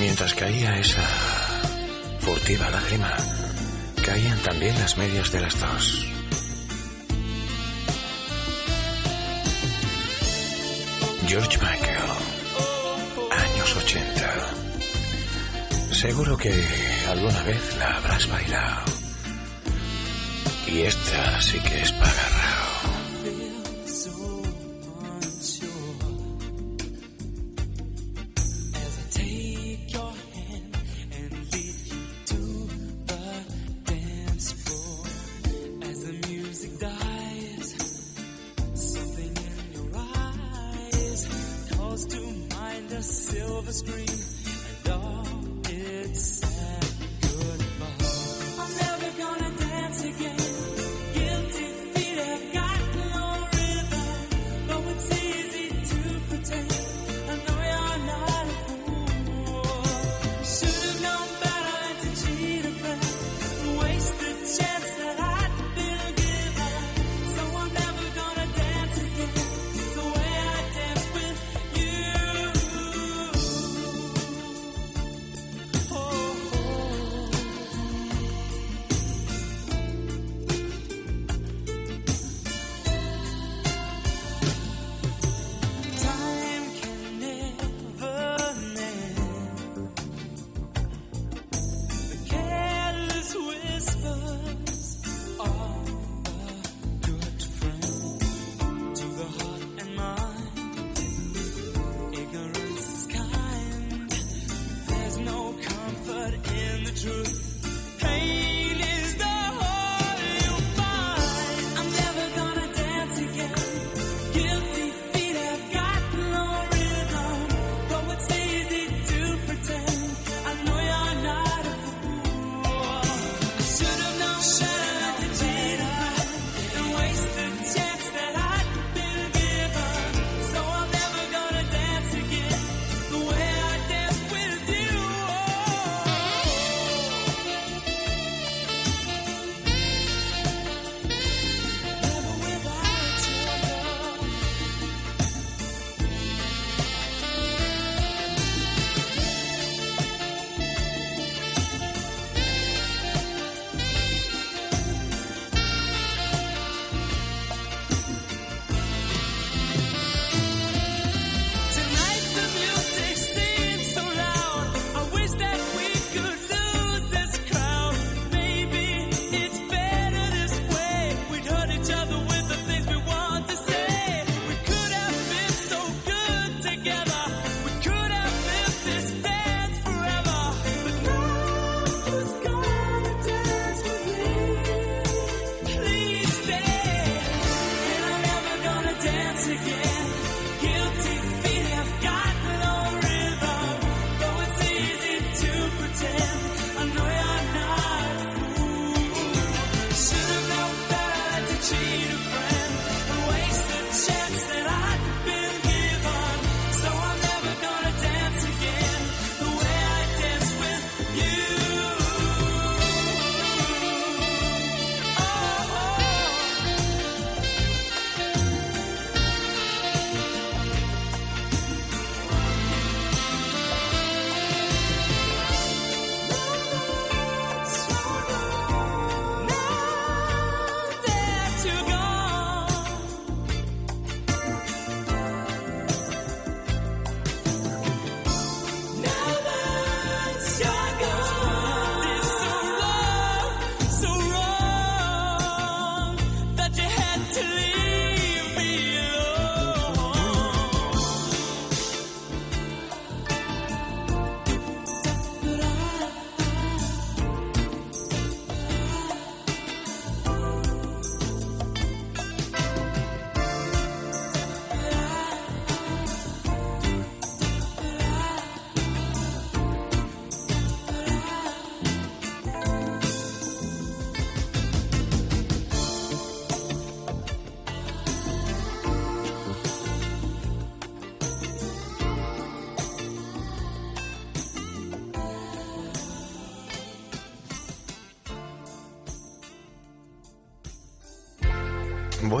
Mientras 0.00 0.34
caía 0.34 0.80
esa 0.80 1.06
furtiva 2.18 2.70
lágrima, 2.70 3.16
caían 4.04 4.36
también 4.40 4.74
las 4.80 4.98
medias 4.98 5.30
de 5.30 5.40
las 5.42 5.60
dos. 5.60 6.08
George 11.28 11.56
Michael, 11.58 12.10
años 13.30 13.76
80. 13.76 14.34
Seguro 15.92 16.36
que 16.36 16.52
alguna 17.10 17.44
vez 17.44 17.76
la 17.78 17.96
habrás 17.98 18.28
bailado. 18.28 18.82
Y 20.66 20.80
esta 20.80 21.40
sí 21.40 21.60
que 21.60 21.80
es 21.82 21.92
pagar. 21.92 22.33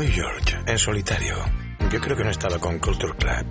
Boy 0.04 0.12
George, 0.12 0.58
en 0.66 0.78
solitario. 0.78 1.34
Yo 1.90 1.98
creo 1.98 2.14
que 2.14 2.24
no 2.24 2.30
estaba 2.30 2.58
con 2.58 2.78
Culture 2.78 3.14
Club. 3.16 3.46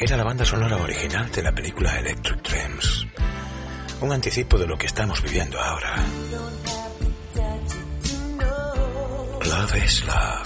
Era 0.00 0.16
la 0.16 0.24
banda 0.24 0.44
sonora 0.44 0.76
original 0.78 1.30
de 1.30 1.42
la 1.44 1.52
película 1.52 2.00
Electric 2.00 2.42
Dreams. 2.42 3.06
Un 4.00 4.10
anticipo 4.10 4.58
de 4.58 4.66
lo 4.66 4.76
que 4.76 4.86
estamos 4.86 5.22
viviendo 5.22 5.60
ahora. 5.60 6.04
Love 9.44 9.76
is 9.84 10.04
love. 10.06 10.45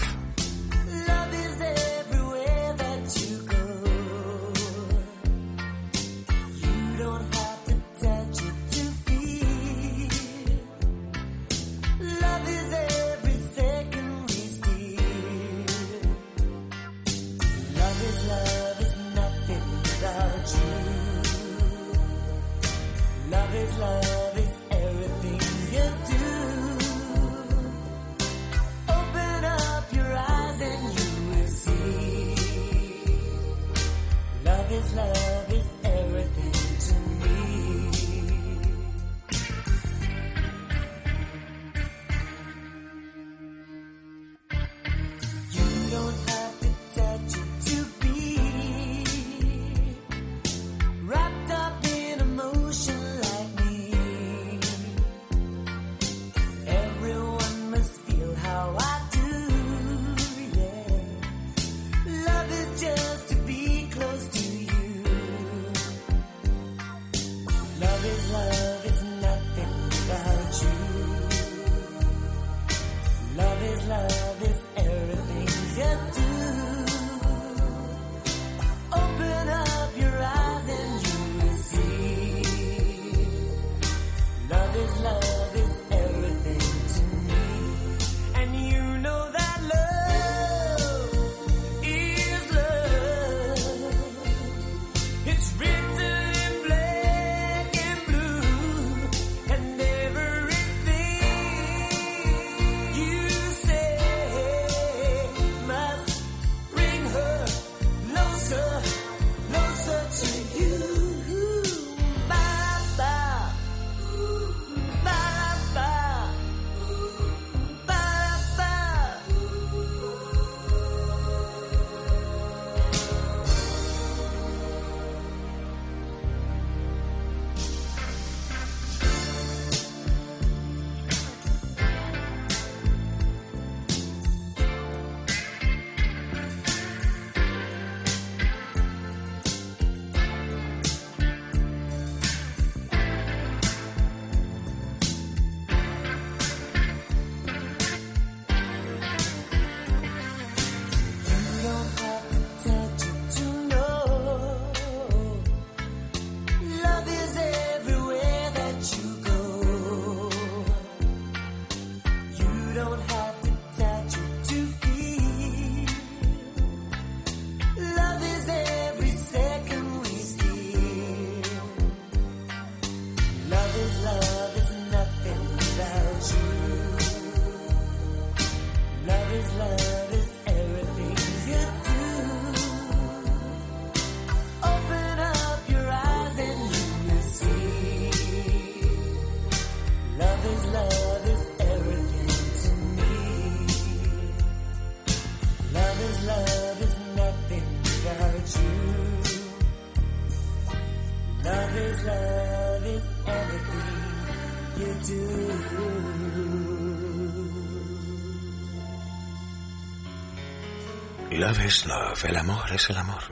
Love. 211.51 212.25
El 212.27 212.37
amor 212.37 212.71
es 212.73 212.91
el 212.91 212.97
amor. 212.97 213.23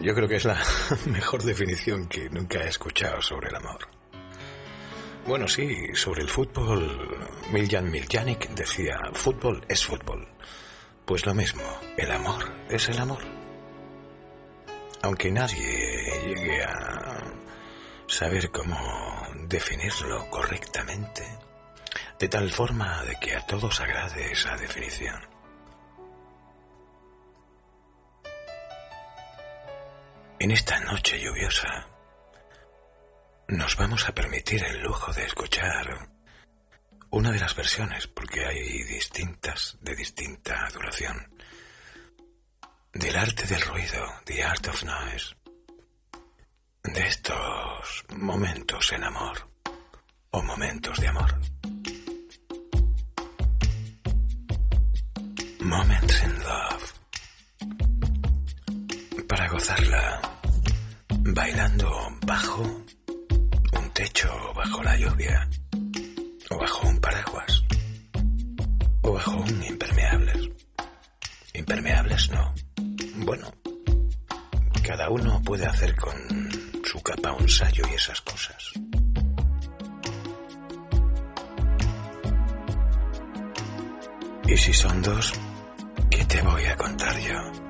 Yo 0.00 0.14
creo 0.14 0.26
que 0.26 0.36
es 0.36 0.46
la 0.46 0.58
mejor 1.06 1.42
definición 1.42 2.06
que 2.06 2.30
nunca 2.30 2.60
he 2.60 2.68
escuchado 2.68 3.20
sobre 3.20 3.50
el 3.50 3.56
amor. 3.56 3.86
Bueno, 5.26 5.46
sí, 5.46 5.88
sobre 5.92 6.22
el 6.22 6.30
fútbol, 6.30 7.28
Miljan 7.52 7.90
Miljanic 7.90 8.48
decía, 8.54 8.98
fútbol 9.12 9.62
es 9.68 9.84
fútbol. 9.84 10.26
Pues 11.04 11.26
lo 11.26 11.34
mismo, 11.34 11.62
el 11.98 12.10
amor 12.10 12.50
es 12.70 12.88
el 12.88 12.98
amor. 12.98 13.22
Aunque 15.02 15.30
nadie 15.30 16.24
llegue 16.26 16.64
a 16.64 17.24
saber 18.06 18.50
cómo 18.50 18.78
definirlo 19.48 20.30
correctamente, 20.30 21.24
de 22.18 22.28
tal 22.28 22.50
forma 22.50 23.02
de 23.02 23.16
que 23.20 23.36
a 23.36 23.44
todos 23.44 23.80
agrade 23.80 24.32
esa 24.32 24.56
definición. 24.56 25.31
En 30.42 30.50
esta 30.50 30.80
noche 30.80 31.20
lluviosa 31.20 31.86
nos 33.46 33.76
vamos 33.76 34.08
a 34.08 34.12
permitir 34.12 34.64
el 34.64 34.82
lujo 34.82 35.12
de 35.12 35.24
escuchar 35.24 36.08
una 37.10 37.30
de 37.30 37.38
las 37.38 37.54
versiones, 37.54 38.08
porque 38.08 38.44
hay 38.44 38.82
distintas 38.82 39.78
de 39.82 39.94
distinta 39.94 40.68
duración, 40.74 41.32
del 42.92 43.14
arte 43.14 43.46
del 43.46 43.62
ruido, 43.62 44.04
The 44.24 44.42
Art 44.42 44.66
of 44.66 44.82
Noise, 44.82 45.36
de 46.82 47.06
estos 47.06 48.04
momentos 48.16 48.90
en 48.90 49.04
amor 49.04 49.48
o 50.32 50.42
momentos 50.42 50.98
de 50.98 51.06
amor. 51.06 51.38
Moments 55.60 56.22
in 56.24 56.38
Love. 56.42 56.92
Para 59.28 59.48
gozarla, 59.48 60.31
bailando 61.24 61.90
bajo 62.26 62.62
un 62.62 63.90
techo, 63.94 64.28
bajo 64.54 64.82
la 64.82 64.96
lluvia, 64.96 65.48
o 66.50 66.58
bajo 66.58 66.88
un 66.88 67.00
paraguas, 67.00 67.64
o 69.02 69.12
bajo 69.12 69.36
un 69.36 69.64
impermeables. 69.64 70.48
Impermeables 71.54 72.30
no. 72.30 72.54
Bueno, 73.24 73.52
cada 74.82 75.08
uno 75.10 75.40
puede 75.44 75.66
hacer 75.66 75.94
con 75.96 76.14
su 76.84 77.00
capa 77.02 77.32
un 77.32 77.48
sayo 77.48 77.84
y 77.90 77.94
esas 77.94 78.20
cosas. 78.20 78.72
Y 84.48 84.56
si 84.56 84.72
son 84.74 85.00
dos, 85.02 85.32
¿qué 86.10 86.24
te 86.24 86.42
voy 86.42 86.64
a 86.64 86.76
contar 86.76 87.18
yo? 87.20 87.61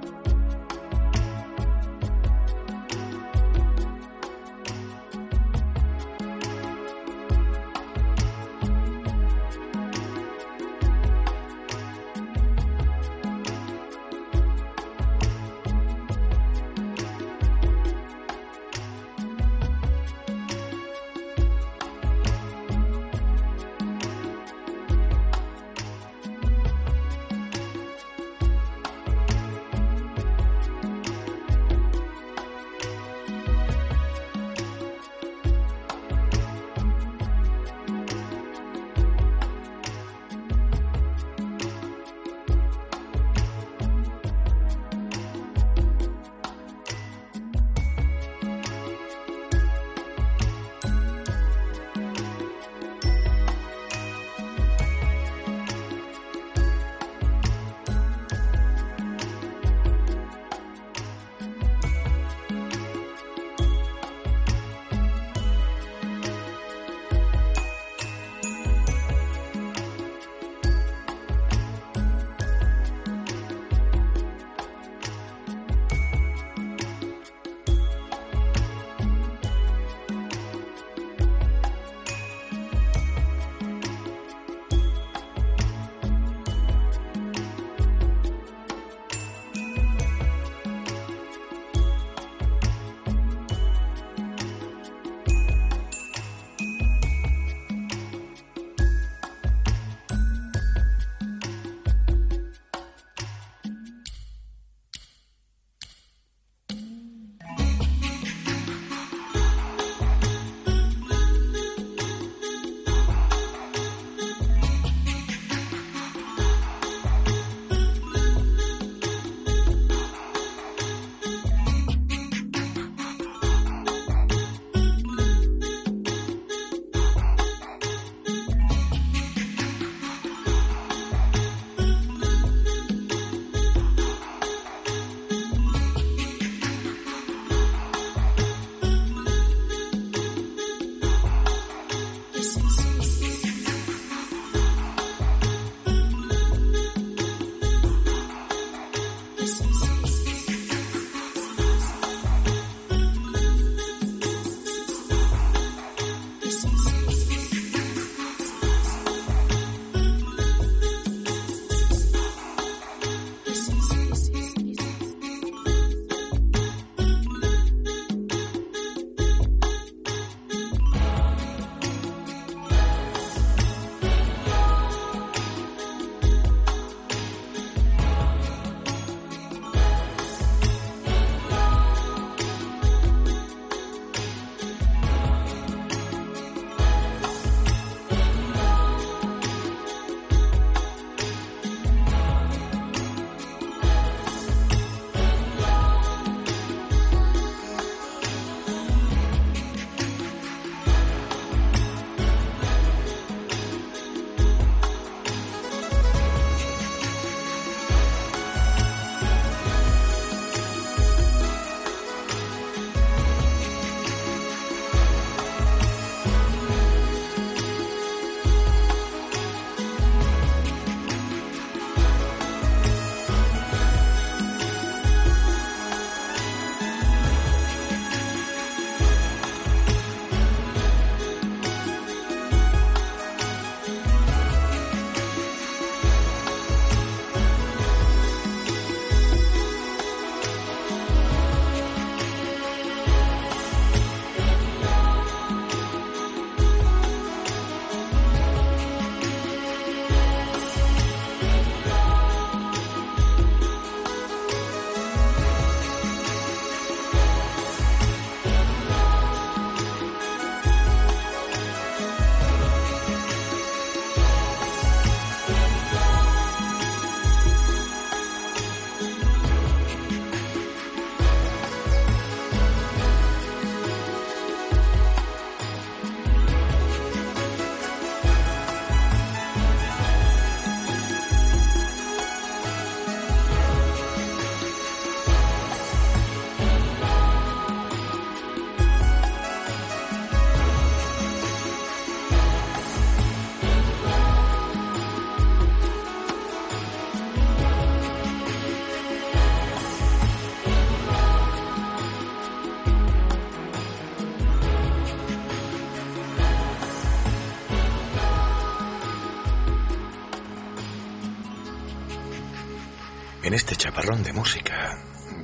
de 314.03 314.33
música 314.33 314.99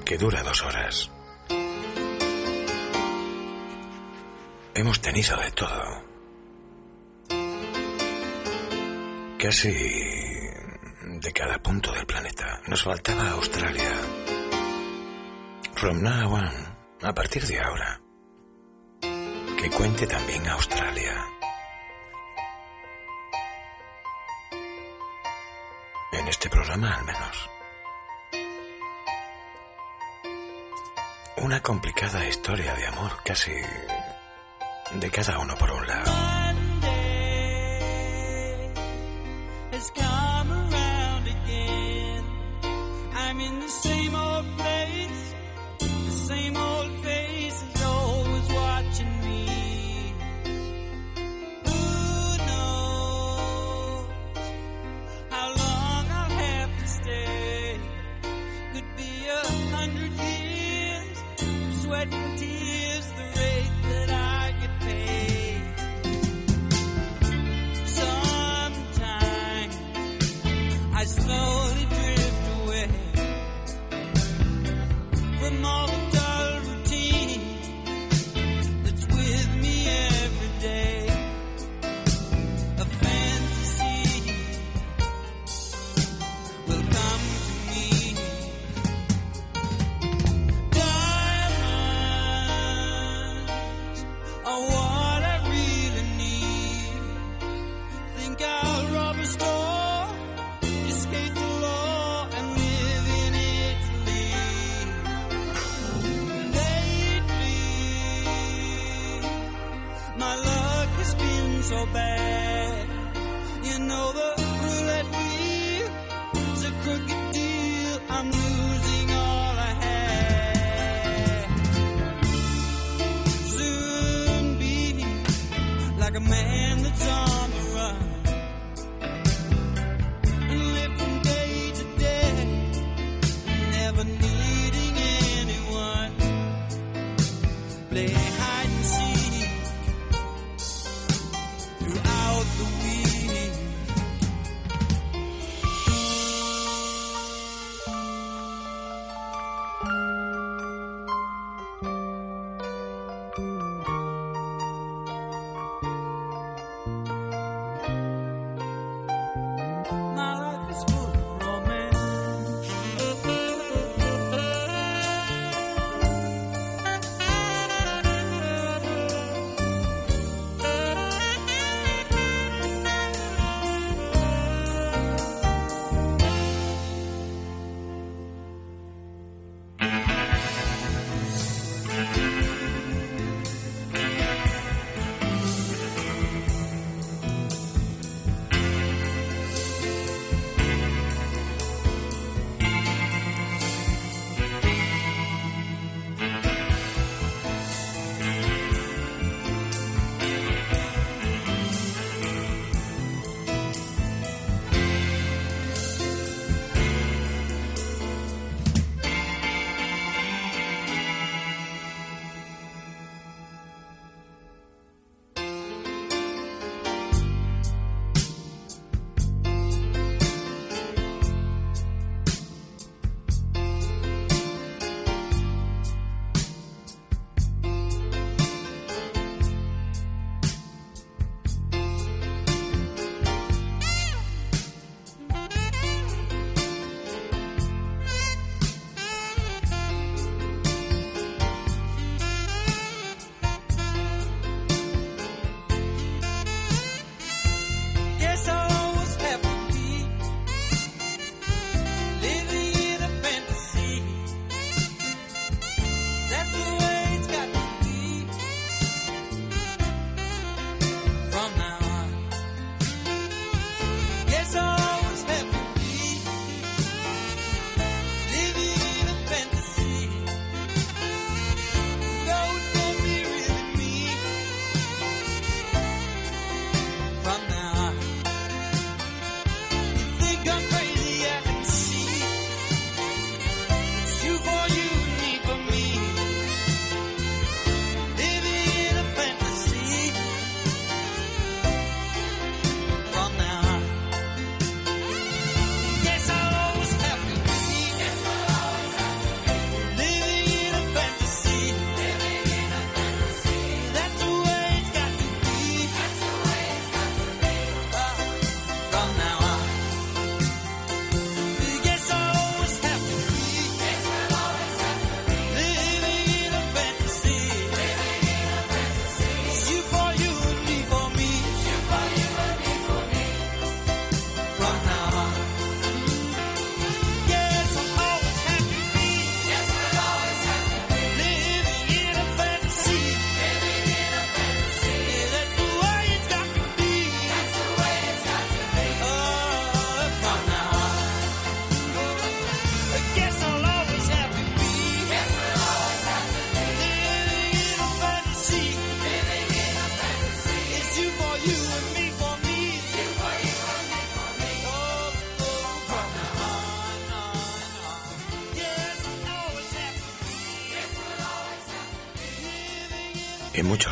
que 0.04 0.18
dura 0.18 0.42
dos 0.42 0.62
horas. 0.64 1.08
Hemos 4.74 5.00
tenido 5.00 5.36
de 5.36 5.50
todo. 5.52 6.02
Casi 9.38 9.70
de 9.70 11.32
cada 11.32 11.62
punto 11.62 11.92
del 11.92 12.04
planeta. 12.04 12.60
Nos 12.66 12.82
faltaba 12.82 13.30
Australia. 13.30 13.92
From 15.76 16.02
now 16.02 16.34
on, 16.34 16.50
a 17.02 17.14
partir 17.14 17.46
de 17.46 17.60
ahora, 17.60 18.00
que 19.00 19.70
cuente 19.70 20.04
también 20.08 20.48
Australia. 20.48 20.77
complicada 31.68 32.26
historia 32.26 32.74
de 32.76 32.86
amor, 32.86 33.12
casi 33.22 33.52
de 34.94 35.10
cada 35.10 35.38
uno 35.38 35.54
por 35.58 35.70
un 35.70 35.86
lado. 35.86 36.10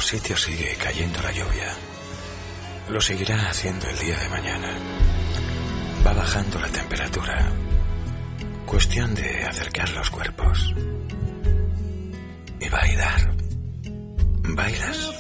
sigue 0.07 0.77
cayendo 0.77 1.21
la 1.21 1.33
lluvia. 1.33 1.75
Lo 2.89 3.01
seguirá 3.01 3.51
haciendo 3.51 3.89
el 3.89 3.99
día 3.99 4.17
de 4.17 4.29
mañana. 4.29 4.69
Va 6.07 6.13
bajando 6.13 6.61
la 6.61 6.69
temperatura. 6.69 7.53
Cuestión 8.67 9.17
de 9.17 9.45
acercar 9.45 9.91
los 9.91 10.09
cuerpos. 10.11 10.75
Y 12.61 12.69
bailar. 12.69 13.37
¿Bailas? 14.45 15.16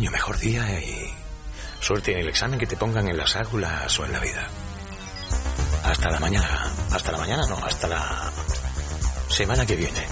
Mejor 0.00 0.38
día 0.38 0.80
y 0.80 1.08
suerte 1.80 2.12
en 2.12 2.18
el 2.18 2.28
examen 2.28 2.58
que 2.58 2.66
te 2.66 2.76
pongan 2.76 3.06
en 3.08 3.16
las 3.16 3.36
águlas 3.36 3.98
o 3.98 4.04
en 4.04 4.12
la 4.12 4.20
vida. 4.20 4.48
Hasta 5.84 6.10
la 6.10 6.18
mañana. 6.18 6.72
Hasta 6.90 7.12
la 7.12 7.18
mañana, 7.18 7.46
no, 7.46 7.56
hasta 7.64 7.86
la 7.86 8.32
semana 9.28 9.64
que 9.64 9.76
viene. 9.76 10.04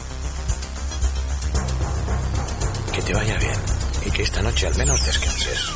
Que 2.93 3.03
te 3.03 3.13
vaya 3.13 3.37
bien 3.39 3.61
y 4.07 4.11
que 4.11 4.23
esta 4.23 4.43
noche 4.43 4.67
al 4.69 4.77
menos 4.77 5.05
descanses. 5.05 5.73